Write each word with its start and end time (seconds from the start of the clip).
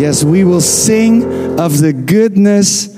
Yes, 0.00 0.22
we 0.22 0.46
will 0.46 0.60
sing 0.60 1.24
of 1.58 1.76
the 1.76 2.02
goodness 2.06 2.88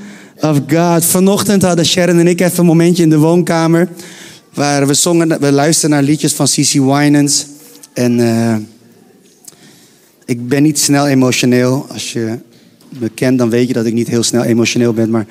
of 0.41 0.61
God. 0.69 1.05
Vanochtend 1.05 1.63
hadden 1.63 1.87
Sharon 1.87 2.19
en 2.19 2.27
ik 2.27 2.41
even 2.41 2.59
een 2.59 2.67
momentje 2.67 3.03
in 3.03 3.11
de 3.11 3.19
woonkamer. 3.19 3.89
Waar 4.55 4.87
we 4.87 4.95
zongen, 4.95 5.41
we 5.41 5.53
luisterden 5.53 5.99
naar 5.99 6.09
liedjes 6.09 6.33
van 6.33 6.49
Cici 6.49 6.83
Winans. 6.83 7.47
En 7.93 8.19
uh, 8.19 8.57
ik 10.25 10.49
ben 10.49 10.63
niet 10.63 10.79
snel 10.79 11.07
emotioneel. 11.07 11.87
Als 11.93 12.13
je 12.13 12.39
me 12.89 13.09
kent, 13.09 13.39
dan 13.39 13.51
weet 13.51 13.69
je 13.69 13.73
dat 13.73 13.87
ik 13.87 13.93
niet 13.93 14.09
heel 14.09 14.23
snel 14.23 14.43
emotioneel 14.43 14.93
ben. 14.93 15.11
Maar 15.11 15.27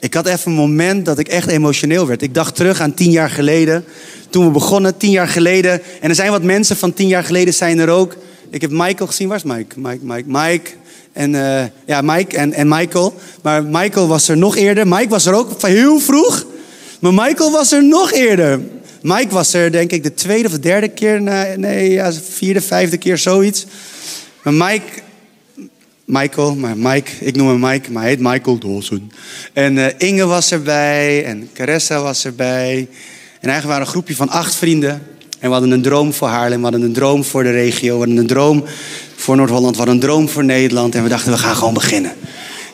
ik 0.00 0.14
had 0.14 0.26
even 0.26 0.50
een 0.50 0.56
moment 0.56 1.04
dat 1.04 1.18
ik 1.18 1.28
echt 1.28 1.48
emotioneel 1.48 2.06
werd. 2.06 2.22
Ik 2.22 2.34
dacht 2.34 2.54
terug 2.54 2.80
aan 2.80 2.94
tien 2.94 3.10
jaar 3.10 3.30
geleden. 3.30 3.84
Toen 4.30 4.44
we 4.44 4.50
begonnen, 4.50 4.96
tien 4.96 5.10
jaar 5.10 5.28
geleden. 5.28 5.80
En 6.00 6.08
er 6.08 6.14
zijn 6.14 6.30
wat 6.30 6.42
mensen 6.42 6.76
van 6.76 6.92
tien 6.92 7.08
jaar 7.08 7.24
geleden 7.24 7.54
zijn 7.54 7.78
er 7.78 7.88
ook. 7.88 8.16
Ik 8.50 8.60
heb 8.60 8.70
Michael 8.70 9.06
gezien. 9.06 9.28
Waar 9.28 9.36
is 9.36 9.42
Mike? 9.42 9.80
Mike, 9.80 10.04
Mike, 10.04 10.24
Mike. 10.26 10.70
En 11.14 11.34
uh, 11.34 11.62
ja, 11.86 12.00
Mike 12.00 12.36
en, 12.36 12.52
en 12.52 12.68
Michael. 12.68 13.14
Maar 13.42 13.64
Michael 13.64 14.08
was 14.08 14.28
er 14.28 14.36
nog 14.36 14.56
eerder. 14.56 14.88
Mike 14.88 15.08
was 15.08 15.26
er 15.26 15.34
ook 15.34 15.62
heel 15.62 16.00
vroeg. 16.00 16.46
Maar 17.00 17.14
Michael 17.14 17.50
was 17.50 17.72
er 17.72 17.84
nog 17.84 18.12
eerder. 18.12 18.60
Mike 19.02 19.34
was 19.34 19.54
er 19.54 19.72
denk 19.72 19.90
ik 19.90 20.02
de 20.02 20.14
tweede 20.14 20.46
of 20.46 20.52
de 20.52 20.60
derde 20.60 20.88
keer. 20.88 21.22
Nee, 21.56 21.90
ja, 21.90 22.12
vierde, 22.12 22.60
vijfde 22.60 22.96
keer 22.96 23.18
zoiets. 23.18 23.66
Maar 24.42 24.54
Mike, 24.54 25.02
Michael, 26.04 26.54
maar 26.54 26.76
Mike, 26.76 27.10
ik 27.20 27.36
noem 27.36 27.48
hem 27.48 27.60
Mike, 27.60 27.92
maar 27.92 28.02
hij 28.02 28.10
heet 28.10 28.20
Michael 28.20 28.58
Dawson. 28.58 29.12
En 29.52 29.76
uh, 29.76 29.86
Inge 29.98 30.26
was 30.26 30.52
erbij 30.52 31.24
en 31.24 31.48
Caressa 31.52 32.02
was 32.02 32.24
erbij. 32.24 32.88
En 33.40 33.50
eigenlijk 33.50 33.66
waren 33.66 33.80
een 33.80 33.92
groepje 33.92 34.16
van 34.16 34.28
acht 34.28 34.54
vrienden. 34.54 35.02
En 35.44 35.50
we 35.50 35.56
hadden 35.56 35.72
een 35.74 35.82
droom 35.82 36.12
voor 36.12 36.28
Haarlem, 36.28 36.56
we 36.56 36.62
hadden 36.62 36.82
een 36.82 36.92
droom 36.92 37.24
voor 37.24 37.42
de 37.42 37.50
regio, 37.50 37.92
we 37.92 37.98
hadden 37.98 38.16
een 38.16 38.26
droom 38.26 38.64
voor 39.16 39.36
Noord-Holland, 39.36 39.70
we 39.70 39.76
hadden 39.76 39.94
een 39.94 40.00
droom 40.00 40.28
voor 40.28 40.44
Nederland. 40.44 40.94
En 40.94 41.02
we 41.02 41.08
dachten, 41.08 41.32
we 41.32 41.38
gaan 41.38 41.56
gewoon 41.56 41.74
beginnen. 41.74 42.12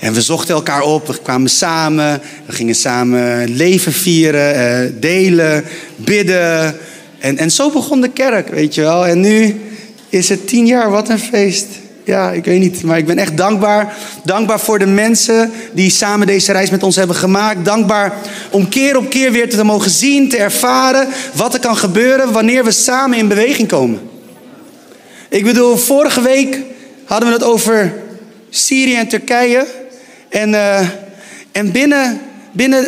En 0.01 0.13
we 0.13 0.23
zochten 0.23 0.55
elkaar 0.55 0.83
op, 0.83 1.07
we 1.07 1.19
kwamen 1.23 1.51
samen, 1.51 2.21
we 2.47 2.53
gingen 2.53 2.75
samen 2.75 3.49
leven 3.49 3.93
vieren, 3.93 4.55
uh, 4.55 5.01
delen, 5.01 5.65
bidden. 5.97 6.77
En, 7.19 7.39
en 7.39 7.51
zo 7.51 7.71
begon 7.71 8.01
de 8.01 8.09
kerk, 8.11 8.49
weet 8.49 8.75
je 8.75 8.81
wel. 8.81 9.07
En 9.07 9.21
nu 9.21 9.61
is 10.09 10.29
het 10.29 10.47
tien 10.47 10.67
jaar, 10.67 10.91
wat 10.91 11.09
een 11.09 11.19
feest. 11.19 11.67
Ja, 12.05 12.31
ik 12.31 12.45
weet 12.45 12.61
niet, 12.61 12.83
maar 12.83 12.99
ik 12.99 13.07
ben 13.07 13.19
echt 13.19 13.37
dankbaar. 13.37 13.95
Dankbaar 14.25 14.61
voor 14.61 14.79
de 14.79 14.87
mensen 14.87 15.53
die 15.73 15.91
samen 15.91 16.27
deze 16.27 16.53
reis 16.53 16.71
met 16.71 16.83
ons 16.83 16.97
hebben 16.97 17.17
gemaakt. 17.17 17.65
Dankbaar 17.65 18.13
om 18.51 18.69
keer 18.69 18.97
op 18.97 19.11
keer 19.11 19.33
weer 19.33 19.51
te 19.51 19.65
mogen 19.65 19.91
zien, 19.91 20.29
te 20.29 20.37
ervaren 20.37 21.09
wat 21.35 21.55
er 21.55 21.61
kan 21.61 21.77
gebeuren 21.77 22.33
wanneer 22.33 22.65
we 22.65 22.71
samen 22.71 23.19
in 23.19 23.29
beweging 23.29 23.69
komen. 23.69 24.01
Ik 25.29 25.45
bedoel, 25.45 25.77
vorige 25.77 26.23
week 26.23 26.59
hadden 27.05 27.29
we 27.29 27.35
het 27.35 27.45
over 27.45 27.93
Syrië 28.51 28.97
en 28.97 29.09
Turkije. 29.09 29.67
En, 30.29 30.53
uh, 30.53 30.81
en 31.53 31.73
binnen, 31.73 32.21
binnen 32.53 32.87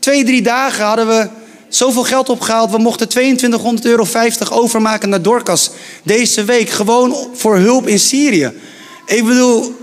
twee, 0.00 0.24
drie 0.24 0.42
dagen 0.42 0.84
hadden 0.84 1.06
we 1.06 1.28
zoveel 1.68 2.02
geld 2.02 2.28
opgehaald. 2.28 2.70
We 2.70 2.78
mochten 2.78 3.08
2200 3.08 3.86
euro 3.86 4.04
50 4.04 4.52
overmaken 4.52 5.08
naar 5.08 5.22
Dorcas 5.22 5.70
deze 6.02 6.44
week. 6.44 6.70
Gewoon 6.70 7.16
voor 7.34 7.56
hulp 7.56 7.86
in 7.86 7.98
Syrië. 7.98 8.52
Ik 9.06 9.24
bedoel, 9.24 9.76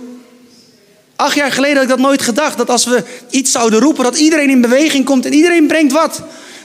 acht 1.16 1.36
jaar 1.36 1.52
geleden 1.52 1.76
had 1.76 1.84
ik 1.84 1.90
dat 1.90 2.00
nooit 2.00 2.22
gedacht. 2.22 2.58
Dat 2.58 2.70
als 2.70 2.86
we 2.86 3.04
iets 3.30 3.52
zouden 3.52 3.80
roepen, 3.80 4.04
dat 4.04 4.18
iedereen 4.18 4.50
in 4.50 4.62
beweging 4.62 5.06
komt 5.06 5.26
en 5.26 5.34
iedereen 5.34 5.68
brengt 5.68 5.92
wat. 5.92 6.22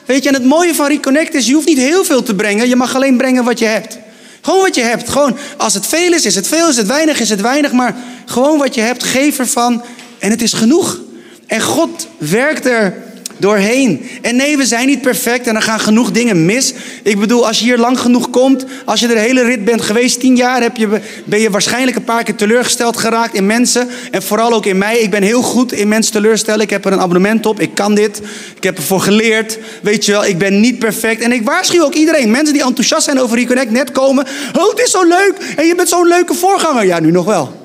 Weet 0.07 0.23
je, 0.23 0.29
en 0.29 0.35
het 0.35 0.45
mooie 0.45 0.75
van 0.75 0.87
Reconnect 0.87 1.35
is, 1.35 1.47
je 1.47 1.55
hoeft 1.55 1.67
niet 1.67 1.79
heel 1.79 2.05
veel 2.05 2.23
te 2.23 2.35
brengen. 2.35 2.69
Je 2.69 2.77
mag 2.77 2.95
alleen 2.95 3.17
brengen 3.17 3.45
wat 3.45 3.59
je 3.59 3.65
hebt. 3.65 3.99
Gewoon 4.41 4.61
wat 4.61 4.75
je 4.75 4.83
hebt. 4.83 5.09
Gewoon, 5.09 5.37
als 5.57 5.75
het 5.75 5.87
veel 5.87 6.13
is, 6.13 6.25
is 6.25 6.35
het 6.35 6.49
veel. 6.49 6.69
Is 6.69 6.77
het 6.77 6.87
weinig, 6.87 7.21
is 7.21 7.31
het 7.31 7.41
weinig. 7.41 7.73
Maar 7.73 7.97
gewoon 8.27 8.59
wat 8.59 8.75
je 8.75 8.81
hebt, 8.81 9.05
geef 9.05 9.39
ervan. 9.39 9.83
En 10.19 10.31
het 10.31 10.43
is 10.43 10.53
genoeg. 10.53 11.01
En 11.47 11.61
God 11.61 12.07
werkt 12.19 12.67
er 12.67 13.10
doorheen. 13.41 14.09
En 14.23 14.37
nee, 14.37 14.57
we 14.57 14.67
zijn 14.67 14.87
niet 14.87 15.01
perfect 15.01 15.47
en 15.47 15.57
er 15.57 15.63
gaan 15.63 15.81
genoeg 15.81 16.11
dingen 16.11 16.45
mis. 16.45 16.75
Ik 17.03 17.19
bedoel, 17.19 17.47
als 17.47 17.59
je 17.59 17.65
hier 17.65 17.79
lang 17.79 17.99
genoeg 18.01 18.31
komt, 18.31 18.65
als 18.85 19.01
je 19.01 19.07
de 19.07 19.19
hele 19.19 19.43
rit 19.43 19.65
bent 19.65 19.83
geweest, 19.83 20.21
tien 20.21 20.37
jaar, 20.37 20.63
heb 20.63 20.77
je, 20.77 21.01
ben 21.25 21.41
je 21.41 21.51
waarschijnlijk 21.51 21.97
een 21.97 22.05
paar 22.05 22.23
keer 22.23 22.35
teleurgesteld 22.35 22.97
geraakt 22.97 23.35
in 23.35 23.47
mensen. 23.47 23.89
En 24.11 24.23
vooral 24.23 24.53
ook 24.53 24.67
in 24.67 24.79
mij. 24.79 24.99
Ik 24.99 25.11
ben 25.11 25.23
heel 25.23 25.43
goed 25.43 25.73
in 25.73 25.89
mensen 25.89 26.13
teleurstellen. 26.13 26.61
Ik 26.61 26.71
heb 26.71 26.85
er 26.85 26.93
een 26.93 27.01
abonnement 27.01 27.47
op. 27.47 27.61
Ik 27.61 27.75
kan 27.75 27.95
dit. 27.95 28.21
Ik 28.57 28.63
heb 28.63 28.77
ervoor 28.77 29.01
geleerd. 29.01 29.59
Weet 29.83 30.05
je 30.05 30.13
wel, 30.13 30.25
ik 30.25 30.39
ben 30.39 30.61
niet 30.61 30.79
perfect. 30.79 31.23
En 31.23 31.33
ik 31.33 31.45
waarschuw 31.45 31.83
ook 31.83 31.95
iedereen. 31.95 32.31
Mensen 32.31 32.53
die 32.55 32.65
enthousiast 32.65 33.05
zijn 33.05 33.21
over 33.21 33.39
Reconnect, 33.39 33.71
net 33.71 33.93
komen. 33.93 34.27
Oh, 34.59 34.71
het 34.71 34.79
is 34.79 34.91
zo 34.91 35.03
leuk. 35.03 35.35
En 35.57 35.67
je 35.67 35.75
bent 35.75 35.89
zo'n 35.89 36.09
leuke 36.09 36.35
voorganger. 36.35 36.87
Ja, 36.87 37.01
nu 37.01 37.11
nog 37.11 37.25
wel. 37.25 37.59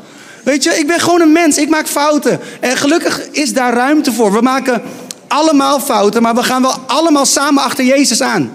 Weet 0.44 0.64
je, 0.64 0.70
ik 0.70 0.88
ben 0.88 1.00
gewoon 1.00 1.22
een 1.22 1.32
mens. 1.32 1.58
Ik 1.58 1.70
maak 1.70 1.88
fouten. 1.88 2.40
En 2.60 2.78
gelukkig 2.78 3.22
is 3.32 3.54
daar 3.54 3.74
ruimte 3.74 4.12
voor. 4.12 4.34
We 4.34 4.42
maken 4.42 4.82
allemaal 5.28 5.80
fouten, 5.80 6.22
maar 6.22 6.36
we 6.36 6.44
gaan 6.44 6.62
wel 6.62 6.76
allemaal 6.88 7.26
samen 7.26 7.64
achter 7.64 7.86
Jezus 7.86 8.22
aan. 8.22 8.52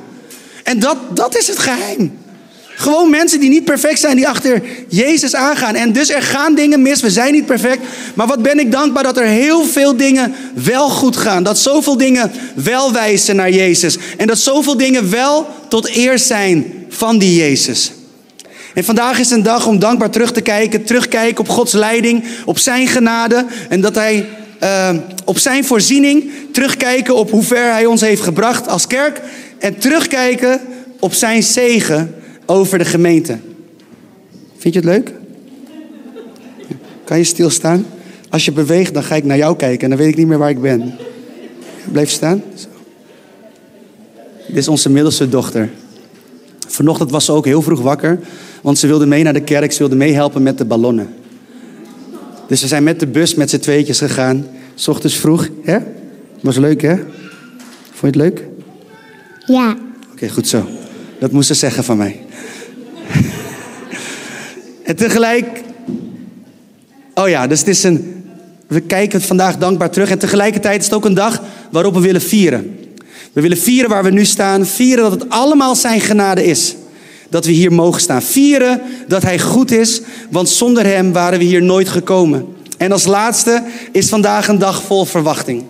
En 0.62 0.78
dat, 0.78 0.96
dat 1.10 1.36
is 1.36 1.46
het 1.46 1.58
geheim. 1.58 2.18
Gewoon 2.80 3.10
mensen 3.10 3.40
die 3.40 3.48
niet 3.48 3.64
perfect 3.64 4.00
zijn, 4.00 4.16
die 4.16 4.28
achter 4.28 4.62
Jezus 4.88 5.34
aangaan. 5.34 5.74
En 5.74 5.92
dus 5.92 6.10
er 6.10 6.22
gaan 6.22 6.54
dingen 6.54 6.82
mis, 6.82 7.00
we 7.00 7.10
zijn 7.10 7.32
niet 7.32 7.46
perfect. 7.46 7.82
Maar 8.14 8.26
wat 8.26 8.42
ben 8.42 8.58
ik 8.58 8.72
dankbaar 8.72 9.02
dat 9.02 9.16
er 9.16 9.26
heel 9.26 9.64
veel 9.64 9.96
dingen 9.96 10.34
wel 10.54 10.88
goed 10.88 11.16
gaan. 11.16 11.42
Dat 11.42 11.58
zoveel 11.58 11.96
dingen 11.96 12.32
wel 12.54 12.92
wijzen 12.92 13.36
naar 13.36 13.50
Jezus. 13.50 13.98
En 14.16 14.26
dat 14.26 14.38
zoveel 14.38 14.76
dingen 14.76 15.10
wel 15.10 15.48
tot 15.68 15.96
eer 15.96 16.18
zijn 16.18 16.86
van 16.88 17.18
die 17.18 17.36
Jezus. 17.36 17.92
En 18.74 18.84
vandaag 18.84 19.18
is 19.18 19.30
een 19.30 19.42
dag 19.42 19.66
om 19.66 19.78
dankbaar 19.78 20.10
terug 20.10 20.32
te 20.32 20.40
kijken. 20.40 20.84
Terugkijken 20.84 21.40
op 21.40 21.48
Gods 21.48 21.72
leiding, 21.72 22.24
op 22.44 22.58
zijn 22.58 22.86
genade. 22.86 23.46
En 23.68 23.80
dat 23.80 23.94
hij 23.94 24.28
uh, 24.62 24.90
op 25.24 25.38
zijn 25.38 25.64
voorziening, 25.64 26.30
terugkijken 26.52 27.16
op 27.16 27.30
hoe 27.30 27.42
ver 27.42 27.72
hij 27.72 27.86
ons 27.86 28.00
heeft 28.00 28.22
gebracht 28.22 28.68
als 28.68 28.86
kerk 28.86 29.20
en 29.58 29.78
terugkijken 29.78 30.60
op 30.98 31.12
zijn 31.12 31.42
zegen 31.42 32.14
over 32.46 32.78
de 32.78 32.84
gemeente. 32.84 33.38
Vind 34.56 34.74
je 34.74 34.80
het 34.80 34.88
leuk? 34.88 35.12
Kan 37.04 37.18
je 37.18 37.24
stilstaan? 37.24 37.86
Als 38.28 38.44
je 38.44 38.52
beweegt, 38.52 38.94
dan 38.94 39.02
ga 39.02 39.14
ik 39.14 39.24
naar 39.24 39.36
jou 39.36 39.56
kijken 39.56 39.82
en 39.82 39.88
dan 39.88 39.98
weet 39.98 40.08
ik 40.08 40.16
niet 40.16 40.26
meer 40.26 40.38
waar 40.38 40.50
ik 40.50 40.60
ben. 40.60 40.94
Blijf 41.92 42.10
staan. 42.10 42.42
Dit 44.46 44.56
is 44.56 44.68
onze 44.68 44.90
middelste 44.90 45.28
dochter. 45.28 45.70
Vanochtend 46.66 47.10
was 47.10 47.24
ze 47.24 47.32
ook 47.32 47.44
heel 47.44 47.62
vroeg 47.62 47.80
wakker, 47.80 48.20
want 48.62 48.78
ze 48.78 48.86
wilde 48.86 49.06
mee 49.06 49.22
naar 49.22 49.32
de 49.32 49.42
kerk, 49.42 49.72
ze 49.72 49.78
wilde 49.78 49.96
meehelpen 49.96 50.42
met 50.42 50.58
de 50.58 50.64
ballonnen. 50.64 51.14
Dus 52.50 52.60
we 52.60 52.66
zijn 52.66 52.82
met 52.82 53.00
de 53.00 53.06
bus 53.06 53.34
met 53.34 53.50
z'n 53.50 53.58
tweetjes 53.58 53.98
gegaan. 53.98 54.46
S 54.74 54.88
ochtends 54.88 55.16
vroeg. 55.16 55.48
Hè? 55.62 55.78
Was 56.40 56.56
leuk, 56.56 56.82
hè? 56.82 56.96
Vond 57.92 58.00
je 58.00 58.06
het 58.06 58.16
leuk? 58.16 58.44
Ja. 59.46 59.76
Oké, 60.12 60.28
goed 60.28 60.48
zo. 60.48 60.68
Dat 61.18 61.32
moest 61.32 61.46
ze 61.46 61.54
zeggen 61.54 61.84
van 61.84 61.96
mij. 61.96 62.20
en 64.84 64.96
tegelijk... 64.96 65.62
Oh 67.14 67.28
ja, 67.28 67.46
dus 67.46 67.58
het 67.58 67.68
is 67.68 67.82
een... 67.82 68.24
We 68.66 68.80
kijken 68.80 69.22
vandaag 69.22 69.58
dankbaar 69.58 69.90
terug. 69.90 70.10
En 70.10 70.18
tegelijkertijd 70.18 70.78
is 70.78 70.84
het 70.84 70.94
ook 70.94 71.04
een 71.04 71.14
dag 71.14 71.42
waarop 71.70 71.94
we 71.94 72.00
willen 72.00 72.22
vieren. 72.22 72.78
We 73.32 73.40
willen 73.40 73.58
vieren 73.58 73.90
waar 73.90 74.04
we 74.04 74.10
nu 74.10 74.24
staan. 74.24 74.66
Vieren 74.66 75.10
dat 75.10 75.20
het 75.20 75.30
allemaal 75.30 75.74
zijn 75.74 76.00
genade 76.00 76.44
is 76.44 76.76
dat 77.30 77.44
we 77.44 77.52
hier 77.52 77.72
mogen 77.72 78.00
staan. 78.00 78.22
Vieren 78.22 78.80
dat 79.06 79.22
Hij 79.22 79.38
goed 79.38 79.70
is, 79.70 80.00
want 80.30 80.48
zonder 80.48 80.86
Hem 80.86 81.12
waren 81.12 81.38
we 81.38 81.44
hier 81.44 81.62
nooit 81.62 81.88
gekomen. 81.88 82.46
En 82.78 82.92
als 82.92 83.06
laatste 83.06 83.62
is 83.92 84.08
vandaag 84.08 84.48
een 84.48 84.58
dag 84.58 84.82
vol 84.82 85.04
verwachting. 85.04 85.64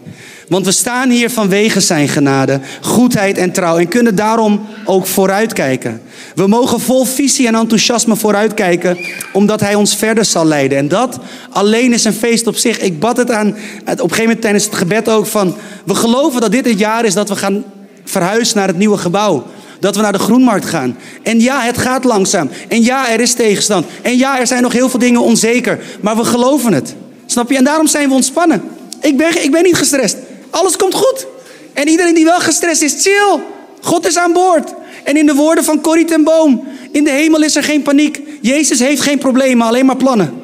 Want 0.49 0.65
we 0.65 0.73
staan 0.73 1.11
hier 1.11 1.31
vanwege 1.31 1.81
Zijn 1.81 2.09
genade, 2.09 2.61
goedheid 2.81 3.39
en 3.39 3.53
trouw 3.53 3.79
en 3.79 3.89
kunnen 3.89 4.15
daarom 4.15 4.67
ook 4.85 5.07
vooruitkijken. 5.07 6.03
We 6.35 6.47
mogen 6.47 6.81
vol 6.81 7.05
visie 7.05 7.47
en 7.47 7.55
enthousiasme 7.55 8.17
vooruitkijken, 8.17 8.99
omdat 9.33 9.61
Hij 9.61 9.75
ons 9.75 9.97
verder 9.97 10.25
zal 10.25 10.45
leiden. 10.45 10.79
En 10.79 10.89
dat 10.89 11.19
alleen 11.51 11.93
is 11.93 12.05
een 12.05 12.13
feest 12.13 12.47
op 12.47 12.57
zich. 12.57 12.79
Ik 12.79 13.01
bad 13.01 13.17
het 13.17 13.31
aan, 13.31 13.49
op 13.49 13.57
een 13.87 13.97
gegeven 13.97 14.23
moment 14.23 14.41
tijdens 14.41 14.65
het 14.65 14.75
gebed 14.75 15.09
ook 15.09 15.27
van, 15.27 15.55
we 15.85 15.95
geloven 15.95 16.41
dat 16.41 16.53
dit 16.53 16.67
het 16.67 16.79
jaar 16.79 17.05
is 17.05 17.15
dat 17.15 17.29
we 17.29 17.37
gaan 17.37 17.65
verhuizen 18.05 18.57
naar 18.57 18.69
het 18.69 18.79
nieuwe 18.79 18.99
gebouw 18.99 19.47
dat 19.81 19.97
we 19.97 20.03
naar 20.03 20.13
de 20.13 20.19
groenmarkt 20.19 20.65
gaan. 20.65 20.97
En 21.23 21.41
ja, 21.41 21.61
het 21.61 21.79
gaat 21.79 22.05
langzaam. 22.05 22.51
En 22.69 22.83
ja, 22.83 23.11
er 23.11 23.21
is 23.21 23.33
tegenstand. 23.33 23.87
En 24.03 24.19
ja, 24.19 24.41
er 24.41 24.47
zijn 24.47 24.63
nog 24.63 24.73
heel 24.73 24.89
veel 24.89 24.99
dingen 24.99 25.21
onzeker. 25.21 25.79
Maar 26.01 26.17
we 26.17 26.25
geloven 26.25 26.73
het. 26.73 26.95
Snap 27.27 27.51
je? 27.51 27.57
En 27.57 27.65
daarom 27.65 27.87
zijn 27.87 28.09
we 28.09 28.15
ontspannen. 28.15 28.63
Ik 29.01 29.17
ben, 29.17 29.45
ik 29.45 29.51
ben 29.51 29.63
niet 29.63 29.77
gestrest. 29.77 30.17
Alles 30.51 30.77
komt 30.77 30.95
goed. 30.95 31.27
En 31.73 31.89
iedereen 31.89 32.15
die 32.15 32.25
wel 32.25 32.41
gestrest 32.41 32.83
is, 32.83 33.03
chill. 33.03 33.41
God 33.81 34.07
is 34.07 34.19
aan 34.19 34.33
boord. 34.33 34.75
En 35.05 35.17
in 35.17 35.27
de 35.27 35.35
woorden 35.35 35.65
van 35.65 35.81
Corrie 35.81 36.05
ten 36.05 36.25
Boom: 36.25 36.65
in 36.93 37.05
de 37.05 37.11
hemel 37.11 37.43
is 37.43 37.57
er 37.57 37.63
geen 37.63 37.83
paniek. 37.83 38.21
Jezus 38.41 38.79
heeft 38.79 39.03
geen 39.03 39.19
problemen, 39.19 39.67
alleen 39.67 39.87
maar 39.87 39.97
plannen. 39.97 40.35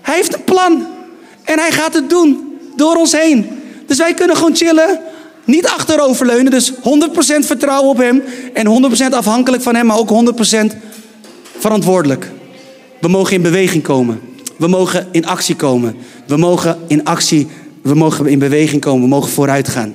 Hij 0.00 0.14
heeft 0.14 0.34
een 0.34 0.44
plan. 0.44 0.86
En 1.44 1.58
hij 1.58 1.72
gaat 1.72 1.94
het 1.94 2.10
doen 2.10 2.58
door 2.76 2.96
ons 2.96 3.12
heen. 3.12 3.62
Dus 3.86 3.98
wij 3.98 4.14
kunnen 4.14 4.36
gewoon 4.36 4.56
chillen. 4.56 5.00
Niet 5.44 5.66
achteroverleunen, 5.66 6.50
dus 6.50 6.72
100% 6.72 6.76
vertrouwen 7.46 7.90
op 7.90 7.98
Hem 7.98 8.22
en 8.52 8.92
100% 9.10 9.14
afhankelijk 9.14 9.62
van 9.62 9.74
Hem, 9.74 9.86
maar 9.86 9.98
ook 9.98 10.10
100% 10.10 10.76
verantwoordelijk. 11.58 12.30
We 13.00 13.08
mogen 13.08 13.34
in 13.34 13.42
beweging 13.42 13.82
komen. 13.82 14.20
We 14.56 14.68
mogen 14.68 15.08
in 15.10 15.26
actie 15.26 15.56
komen. 15.56 15.96
We 16.26 16.36
mogen 16.36 16.78
in 16.86 17.04
actie, 17.04 17.48
we 17.82 17.94
mogen 17.94 18.26
in 18.26 18.38
beweging 18.38 18.80
komen. 18.80 19.02
We 19.02 19.08
mogen 19.08 19.30
vooruit 19.30 19.68
gaan. 19.68 19.94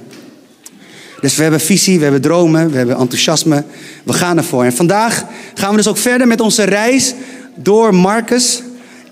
Dus 1.22 1.36
we 1.36 1.42
hebben 1.42 1.60
visie, 1.60 1.98
we 1.98 2.04
hebben 2.04 2.22
dromen, 2.22 2.72
we 2.72 2.78
hebben 2.78 2.98
enthousiasme. 2.98 3.64
We 4.04 4.14
gaan 4.14 4.38
ervoor. 4.38 4.64
En 4.64 4.74
vandaag 4.74 5.26
gaan 5.54 5.70
we 5.70 5.78
dus 5.78 5.88
ook 5.88 5.98
verder 5.98 6.28
met 6.28 6.42
onze 6.42 6.64
reis 6.64 7.14
door 7.56 7.96
Marcus. 7.96 8.62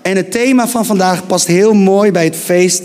En 0.02 0.16
het 0.16 0.30
thema 0.30 0.68
van 0.68 0.86
vandaag 0.86 1.26
past 1.26 1.46
heel 1.46 1.72
mooi 1.72 2.12
bij 2.12 2.24
het 2.24 2.36
feest 2.36 2.82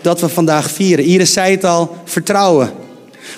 dat 0.00 0.20
we 0.20 0.28
vandaag 0.28 0.70
vieren. 0.70 1.04
Iris 1.04 1.32
zei 1.32 1.50
het 1.54 1.64
al, 1.64 1.96
vertrouwen. 2.04 2.81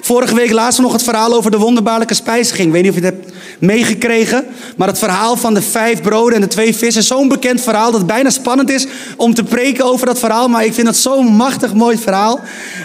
Vorige 0.00 0.34
week 0.34 0.48
we 0.48 0.82
nog 0.82 0.92
het 0.92 1.02
verhaal 1.02 1.34
over 1.34 1.50
de 1.50 1.58
wonderbaarlijke 1.58 2.14
spijziging. 2.14 2.66
Ik 2.66 2.72
weet 2.72 2.82
niet 2.82 2.90
of 2.90 2.98
je 2.98 3.04
het 3.04 3.14
hebt 3.14 3.32
meegekregen. 3.58 4.46
Maar 4.76 4.88
het 4.88 4.98
verhaal 4.98 5.36
van 5.36 5.54
de 5.54 5.62
vijf 5.62 6.02
broden 6.02 6.34
en 6.34 6.40
de 6.40 6.46
twee 6.46 6.76
vissen 6.76 7.02
is 7.02 7.08
zo'n 7.08 7.28
bekend 7.28 7.60
verhaal 7.60 7.90
dat 7.90 8.00
het 8.00 8.06
bijna 8.06 8.30
spannend 8.30 8.70
is 8.70 8.86
om 9.16 9.34
te 9.34 9.44
preken 9.44 9.84
over 9.84 10.06
dat 10.06 10.18
verhaal. 10.18 10.48
Maar 10.48 10.64
ik 10.64 10.74
vind 10.74 10.86
het 10.86 10.96
zo'n 10.96 11.26
machtig 11.26 11.74
mooi 11.74 11.98
verhaal. 11.98 12.40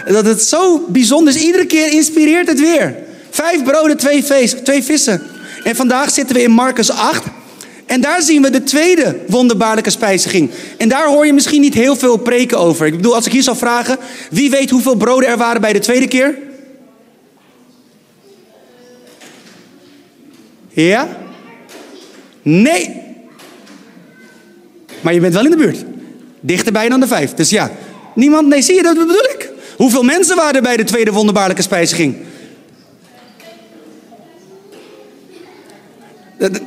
Dat 0.06 0.24
het 0.24 0.42
zo 0.42 0.84
bijzonder 0.88 1.34
is. 1.34 1.42
Iedere 1.42 1.66
keer 1.66 1.92
inspireert 1.92 2.48
het 2.48 2.60
weer. 2.60 2.96
Vijf 3.30 3.64
broden, 3.64 3.96
twee, 3.96 4.24
twee 4.62 4.84
vissen. 4.84 5.22
En 5.64 5.76
vandaag 5.76 6.10
zitten 6.10 6.36
we 6.36 6.42
in 6.42 6.50
Marcus 6.50 6.90
8. 6.90 7.22
En 7.86 8.00
daar 8.00 8.22
zien 8.22 8.42
we 8.42 8.50
de 8.50 8.62
tweede 8.62 9.16
wonderbaarlijke 9.26 9.90
spijziging. 9.90 10.50
En 10.76 10.88
daar 10.88 11.06
hoor 11.06 11.26
je 11.26 11.32
misschien 11.32 11.60
niet 11.60 11.74
heel 11.74 11.96
veel 11.96 12.16
preken 12.16 12.58
over. 12.58 12.86
Ik 12.86 12.96
bedoel, 12.96 13.14
als 13.14 13.26
ik 13.26 13.32
hier 13.32 13.42
zou 13.42 13.56
vragen, 13.56 13.98
wie 14.30 14.50
weet 14.50 14.70
hoeveel 14.70 14.94
broden 14.94 15.28
er 15.28 15.36
waren 15.36 15.60
bij 15.60 15.72
de 15.72 15.78
tweede 15.78 16.08
keer? 16.08 16.38
Ja? 20.86 21.08
Nee. 22.42 23.02
Maar 25.00 25.14
je 25.14 25.20
bent 25.20 25.34
wel 25.34 25.44
in 25.44 25.50
de 25.50 25.56
buurt. 25.56 25.84
Dichterbij 26.40 26.88
dan 26.88 27.00
de 27.00 27.06
vijf. 27.06 27.34
Dus 27.34 27.50
ja, 27.50 27.70
niemand, 28.14 28.48
nee, 28.48 28.62
zie 28.62 28.74
je, 28.74 28.82
dat 28.82 28.96
bedoel 28.96 29.24
ik. 29.24 29.50
Hoeveel 29.76 30.02
mensen 30.02 30.36
waren 30.36 30.54
er 30.54 30.62
bij 30.62 30.76
de 30.76 30.84
tweede 30.84 31.12
wonderbaarlijke 31.12 31.62
spijziging? 31.62 32.16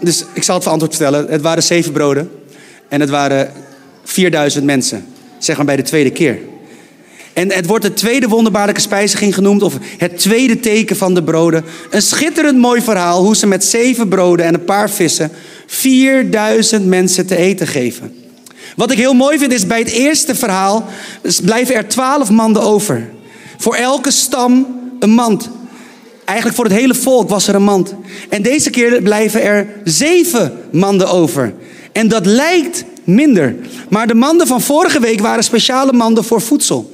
Dus 0.01 0.25
ik 0.33 0.43
zal 0.43 0.55
het 0.55 0.63
verantwoord 0.63 0.95
vertellen. 0.95 1.27
Het 1.27 1.41
waren 1.41 1.63
zeven 1.63 1.91
broden. 1.91 2.31
En 2.87 2.99
het 2.99 3.09
waren 3.09 3.51
4000 4.03 4.65
mensen. 4.65 5.05
Zeg 5.37 5.55
maar 5.55 5.65
bij 5.65 5.75
de 5.75 5.81
tweede 5.81 6.11
keer. 6.11 6.39
En 7.33 7.51
het 7.51 7.65
wordt 7.65 7.83
de 7.83 7.93
tweede 7.93 8.27
wonderbaarlijke 8.27 8.81
spijziging 8.81 9.33
genoemd, 9.33 9.63
of 9.63 9.73
het 9.97 10.19
tweede 10.19 10.59
teken 10.59 10.95
van 10.95 11.13
de 11.13 11.23
broden. 11.23 11.63
Een 11.89 12.01
schitterend 12.01 12.57
mooi 12.57 12.81
verhaal 12.81 13.23
hoe 13.23 13.35
ze 13.35 13.47
met 13.47 13.65
zeven 13.65 14.07
broden 14.07 14.45
en 14.45 14.53
een 14.53 14.65
paar 14.65 14.89
vissen 14.89 15.31
4000 15.65 16.85
mensen 16.85 17.25
te 17.25 17.35
eten 17.35 17.67
geven. 17.67 18.15
Wat 18.75 18.91
ik 18.91 18.97
heel 18.97 19.13
mooi 19.13 19.37
vind 19.37 19.53
is 19.53 19.67
bij 19.67 19.79
het 19.79 19.91
eerste 19.91 20.35
verhaal 20.35 20.85
blijven 21.43 21.75
er 21.75 21.87
twaalf 21.87 22.29
manden 22.29 22.61
over. 22.61 23.09
Voor 23.57 23.75
elke 23.75 24.11
stam 24.11 24.79
een 24.99 25.09
mand. 25.09 25.49
Eigenlijk 26.25 26.57
voor 26.57 26.65
het 26.65 26.73
hele 26.73 26.95
volk 26.95 27.29
was 27.29 27.47
er 27.47 27.55
een 27.55 27.63
mand. 27.63 27.93
En 28.29 28.41
deze 28.41 28.69
keer 28.69 29.01
blijven 29.01 29.41
er 29.41 29.67
zeven 29.83 30.57
manden 30.71 31.09
over. 31.09 31.53
En 31.91 32.07
dat 32.07 32.25
lijkt 32.25 32.83
minder. 33.03 33.55
Maar 33.89 34.07
de 34.07 34.13
manden 34.13 34.47
van 34.47 34.61
vorige 34.61 34.99
week 34.99 35.19
waren 35.19 35.43
speciale 35.43 35.93
manden 35.93 36.23
voor 36.23 36.41
voedsel. 36.41 36.92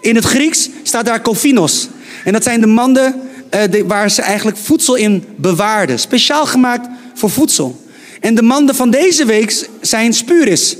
In 0.00 0.14
het 0.14 0.24
Grieks 0.24 0.68
staat 0.82 1.04
daar 1.04 1.20
kofinos. 1.20 1.88
En 2.24 2.32
dat 2.32 2.42
zijn 2.42 2.60
de 2.60 2.66
manden 2.66 3.14
uh, 3.54 3.82
waar 3.86 4.10
ze 4.10 4.22
eigenlijk 4.22 4.56
voedsel 4.56 4.94
in 4.94 5.24
bewaarden. 5.36 5.98
Speciaal 5.98 6.46
gemaakt 6.46 6.88
voor 7.14 7.30
voedsel. 7.30 7.84
En 8.20 8.34
de 8.34 8.42
manden 8.42 8.74
van 8.74 8.90
deze 8.90 9.24
week 9.24 9.66
zijn 9.80 10.14
spuris. 10.14 10.76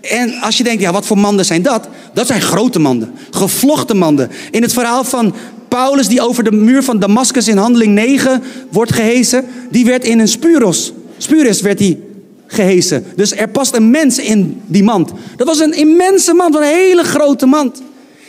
En 0.00 0.34
als 0.40 0.56
je 0.56 0.64
denkt, 0.64 0.82
ja, 0.82 0.92
wat 0.92 1.06
voor 1.06 1.18
manden 1.18 1.44
zijn 1.44 1.62
dat? 1.62 1.88
Dat 2.14 2.26
zijn 2.26 2.40
grote 2.40 2.78
manden, 2.78 3.12
gevlochten 3.30 3.96
manden. 3.96 4.30
In 4.50 4.62
het 4.62 4.72
verhaal 4.72 5.04
van 5.04 5.34
Paulus, 5.68 6.08
die 6.08 6.20
over 6.20 6.44
de 6.44 6.52
muur 6.52 6.82
van 6.82 6.98
Damascus 6.98 7.48
in 7.48 7.56
handeling 7.56 7.94
9 7.94 8.42
wordt 8.70 8.92
gehezen, 8.92 9.44
die 9.70 9.84
werd 9.84 10.04
in 10.04 10.18
een 10.18 10.28
spuros. 10.28 10.92
Spuris 11.18 11.60
werd 11.60 11.78
die 11.78 12.02
gehezen. 12.46 13.04
Dus 13.16 13.36
er 13.36 13.48
past 13.48 13.74
een 13.74 13.90
mens 13.90 14.18
in 14.18 14.60
die 14.66 14.82
mand. 14.82 15.10
Dat 15.36 15.46
was 15.46 15.58
een 15.58 15.72
immense 15.72 16.34
mand, 16.34 16.54
een 16.54 16.62
hele 16.62 17.04
grote 17.04 17.46
mand. 17.46 17.82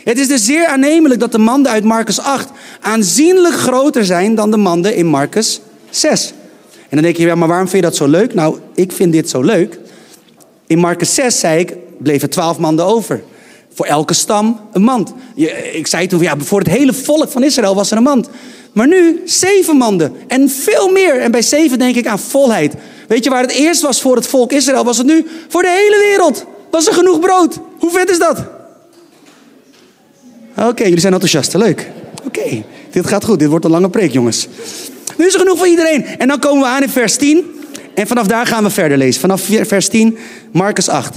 Het 0.04 0.18
is 0.18 0.28
dus 0.28 0.44
zeer 0.44 0.66
aannemelijk 0.66 1.20
dat 1.20 1.32
de 1.32 1.38
manden 1.38 1.72
uit 1.72 1.84
Marcus 1.84 2.20
8 2.20 2.50
aanzienlijk 2.80 3.54
groter 3.54 4.04
zijn 4.04 4.34
dan 4.34 4.50
de 4.50 4.56
manden 4.56 4.94
in 4.94 5.06
Marcus 5.06 5.60
6. 5.90 6.32
En 6.88 6.98
dan 6.98 7.02
denk 7.02 7.16
je, 7.16 7.26
ja, 7.26 7.34
maar 7.34 7.48
waarom 7.48 7.68
vind 7.68 7.84
je 7.84 7.88
dat 7.90 7.98
zo 7.98 8.06
leuk? 8.06 8.34
Nou, 8.34 8.58
ik 8.74 8.92
vind 8.92 9.12
dit 9.12 9.30
zo 9.30 9.42
leuk. 9.42 9.78
In 10.66 10.78
Marcus 10.78 11.14
6 11.14 11.38
zei 11.38 11.60
ik, 11.60 11.76
bleven 11.98 12.30
twaalf 12.30 12.58
manden 12.58 12.84
over. 12.84 13.22
Voor 13.74 13.86
elke 13.86 14.14
stam 14.14 14.60
een 14.72 14.82
mand. 14.82 15.12
Ik 15.72 15.86
zei 15.86 16.06
toen, 16.06 16.20
ja, 16.20 16.34
voor 16.38 16.58
het 16.58 16.68
hele 16.68 16.92
volk 16.92 17.30
van 17.30 17.42
Israël 17.42 17.74
was 17.74 17.90
er 17.90 17.96
een 17.96 18.02
mand. 18.02 18.28
Maar 18.72 18.86
nu 18.86 19.22
zeven 19.24 19.76
manden 19.76 20.12
en 20.28 20.50
veel 20.50 20.90
meer. 20.90 21.20
En 21.20 21.30
bij 21.30 21.42
zeven 21.42 21.78
denk 21.78 21.96
ik 21.96 22.06
aan 22.06 22.18
volheid. 22.18 22.74
Weet 23.08 23.24
je 23.24 23.30
waar 23.30 23.42
het 23.42 23.52
eerst 23.52 23.82
was 23.82 24.00
voor 24.00 24.16
het 24.16 24.26
volk 24.26 24.52
Israël, 24.52 24.84
was 24.84 24.98
het 24.98 25.06
nu 25.06 25.26
voor 25.48 25.62
de 25.62 25.68
hele 25.68 26.06
wereld. 26.08 26.44
Was 26.70 26.86
er 26.86 26.94
genoeg 26.94 27.20
brood? 27.20 27.58
Hoe 27.78 27.90
vet 27.90 28.10
is 28.10 28.18
dat? 28.18 28.44
Oké, 30.56 30.82
jullie 30.82 31.00
zijn 31.00 31.12
enthousiast. 31.12 31.54
Leuk. 31.54 31.90
Oké, 32.26 32.62
dit 32.90 33.06
gaat 33.06 33.24
goed. 33.24 33.38
Dit 33.38 33.48
wordt 33.48 33.64
een 33.64 33.70
lange 33.70 33.90
preek, 33.90 34.12
jongens. 34.12 34.48
Nu 35.16 35.26
is 35.26 35.34
er 35.34 35.40
genoeg 35.40 35.58
voor 35.58 35.66
iedereen. 35.66 36.06
En 36.06 36.28
dan 36.28 36.38
komen 36.38 36.62
we 36.62 36.68
aan 36.68 36.82
in 36.82 36.88
vers 36.88 37.16
10. 37.16 37.44
En 37.94 38.06
vanaf 38.06 38.26
daar 38.26 38.46
gaan 38.46 38.64
we 38.64 38.70
verder 38.70 38.98
lezen. 38.98 39.20
Vanaf 39.20 39.48
vers 39.62 39.88
10, 39.88 40.18
Marcus 40.52 40.88
8. 40.88 41.16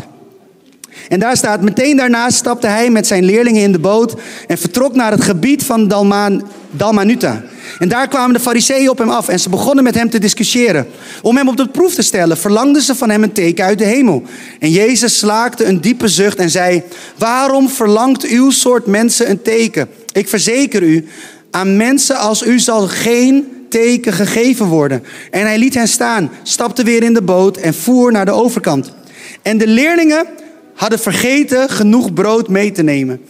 En 1.09 1.19
daar 1.19 1.37
staat, 1.37 1.61
meteen 1.61 1.97
daarna 1.97 2.29
stapte 2.29 2.67
hij 2.67 2.89
met 2.89 3.07
zijn 3.07 3.23
leerlingen 3.23 3.61
in 3.61 3.71
de 3.71 3.79
boot 3.79 4.15
en 4.47 4.57
vertrok 4.57 4.95
naar 4.95 5.11
het 5.11 5.23
gebied 5.23 5.63
van 5.63 5.87
Dalman, 5.87 6.47
Dalmanuta. 6.71 7.43
En 7.79 7.89
daar 7.89 8.07
kwamen 8.07 8.33
de 8.33 8.39
fariseeën 8.39 8.89
op 8.89 8.97
hem 8.97 9.09
af 9.09 9.27
en 9.27 9.39
ze 9.39 9.49
begonnen 9.49 9.83
met 9.83 9.95
hem 9.95 10.09
te 10.09 10.19
discussiëren. 10.19 10.87
Om 11.21 11.37
hem 11.37 11.47
op 11.47 11.57
de 11.57 11.67
proef 11.67 11.93
te 11.93 12.01
stellen, 12.01 12.37
verlangden 12.37 12.81
ze 12.81 12.95
van 12.95 13.09
hem 13.09 13.23
een 13.23 13.31
teken 13.31 13.65
uit 13.65 13.77
de 13.77 13.85
hemel. 13.85 14.23
En 14.59 14.71
Jezus 14.71 15.17
slaakte 15.17 15.65
een 15.65 15.81
diepe 15.81 16.07
zucht 16.07 16.37
en 16.37 16.49
zei, 16.49 16.83
waarom 17.17 17.69
verlangt 17.69 18.23
uw 18.23 18.51
soort 18.51 18.85
mensen 18.85 19.29
een 19.29 19.41
teken? 19.41 19.89
Ik 20.11 20.27
verzeker 20.27 20.83
u, 20.83 21.07
aan 21.51 21.77
mensen 21.77 22.17
als 22.17 22.43
u 22.43 22.59
zal 22.59 22.87
geen 22.87 23.55
teken 23.69 24.13
gegeven 24.13 24.65
worden. 24.65 25.03
En 25.31 25.41
hij 25.41 25.57
liet 25.57 25.73
hen 25.73 25.87
staan, 25.87 26.31
stapte 26.43 26.83
weer 26.83 27.03
in 27.03 27.13
de 27.13 27.21
boot 27.21 27.57
en 27.57 27.73
voer 27.73 28.11
naar 28.11 28.25
de 28.25 28.31
overkant. 28.31 28.93
En 29.41 29.57
de 29.57 29.67
leerlingen 29.67 30.25
hadden 30.73 30.99
vergeten 30.99 31.69
genoeg 31.69 32.13
brood 32.13 32.49
mee 32.49 32.71
te 32.71 32.83
nemen. 32.83 33.21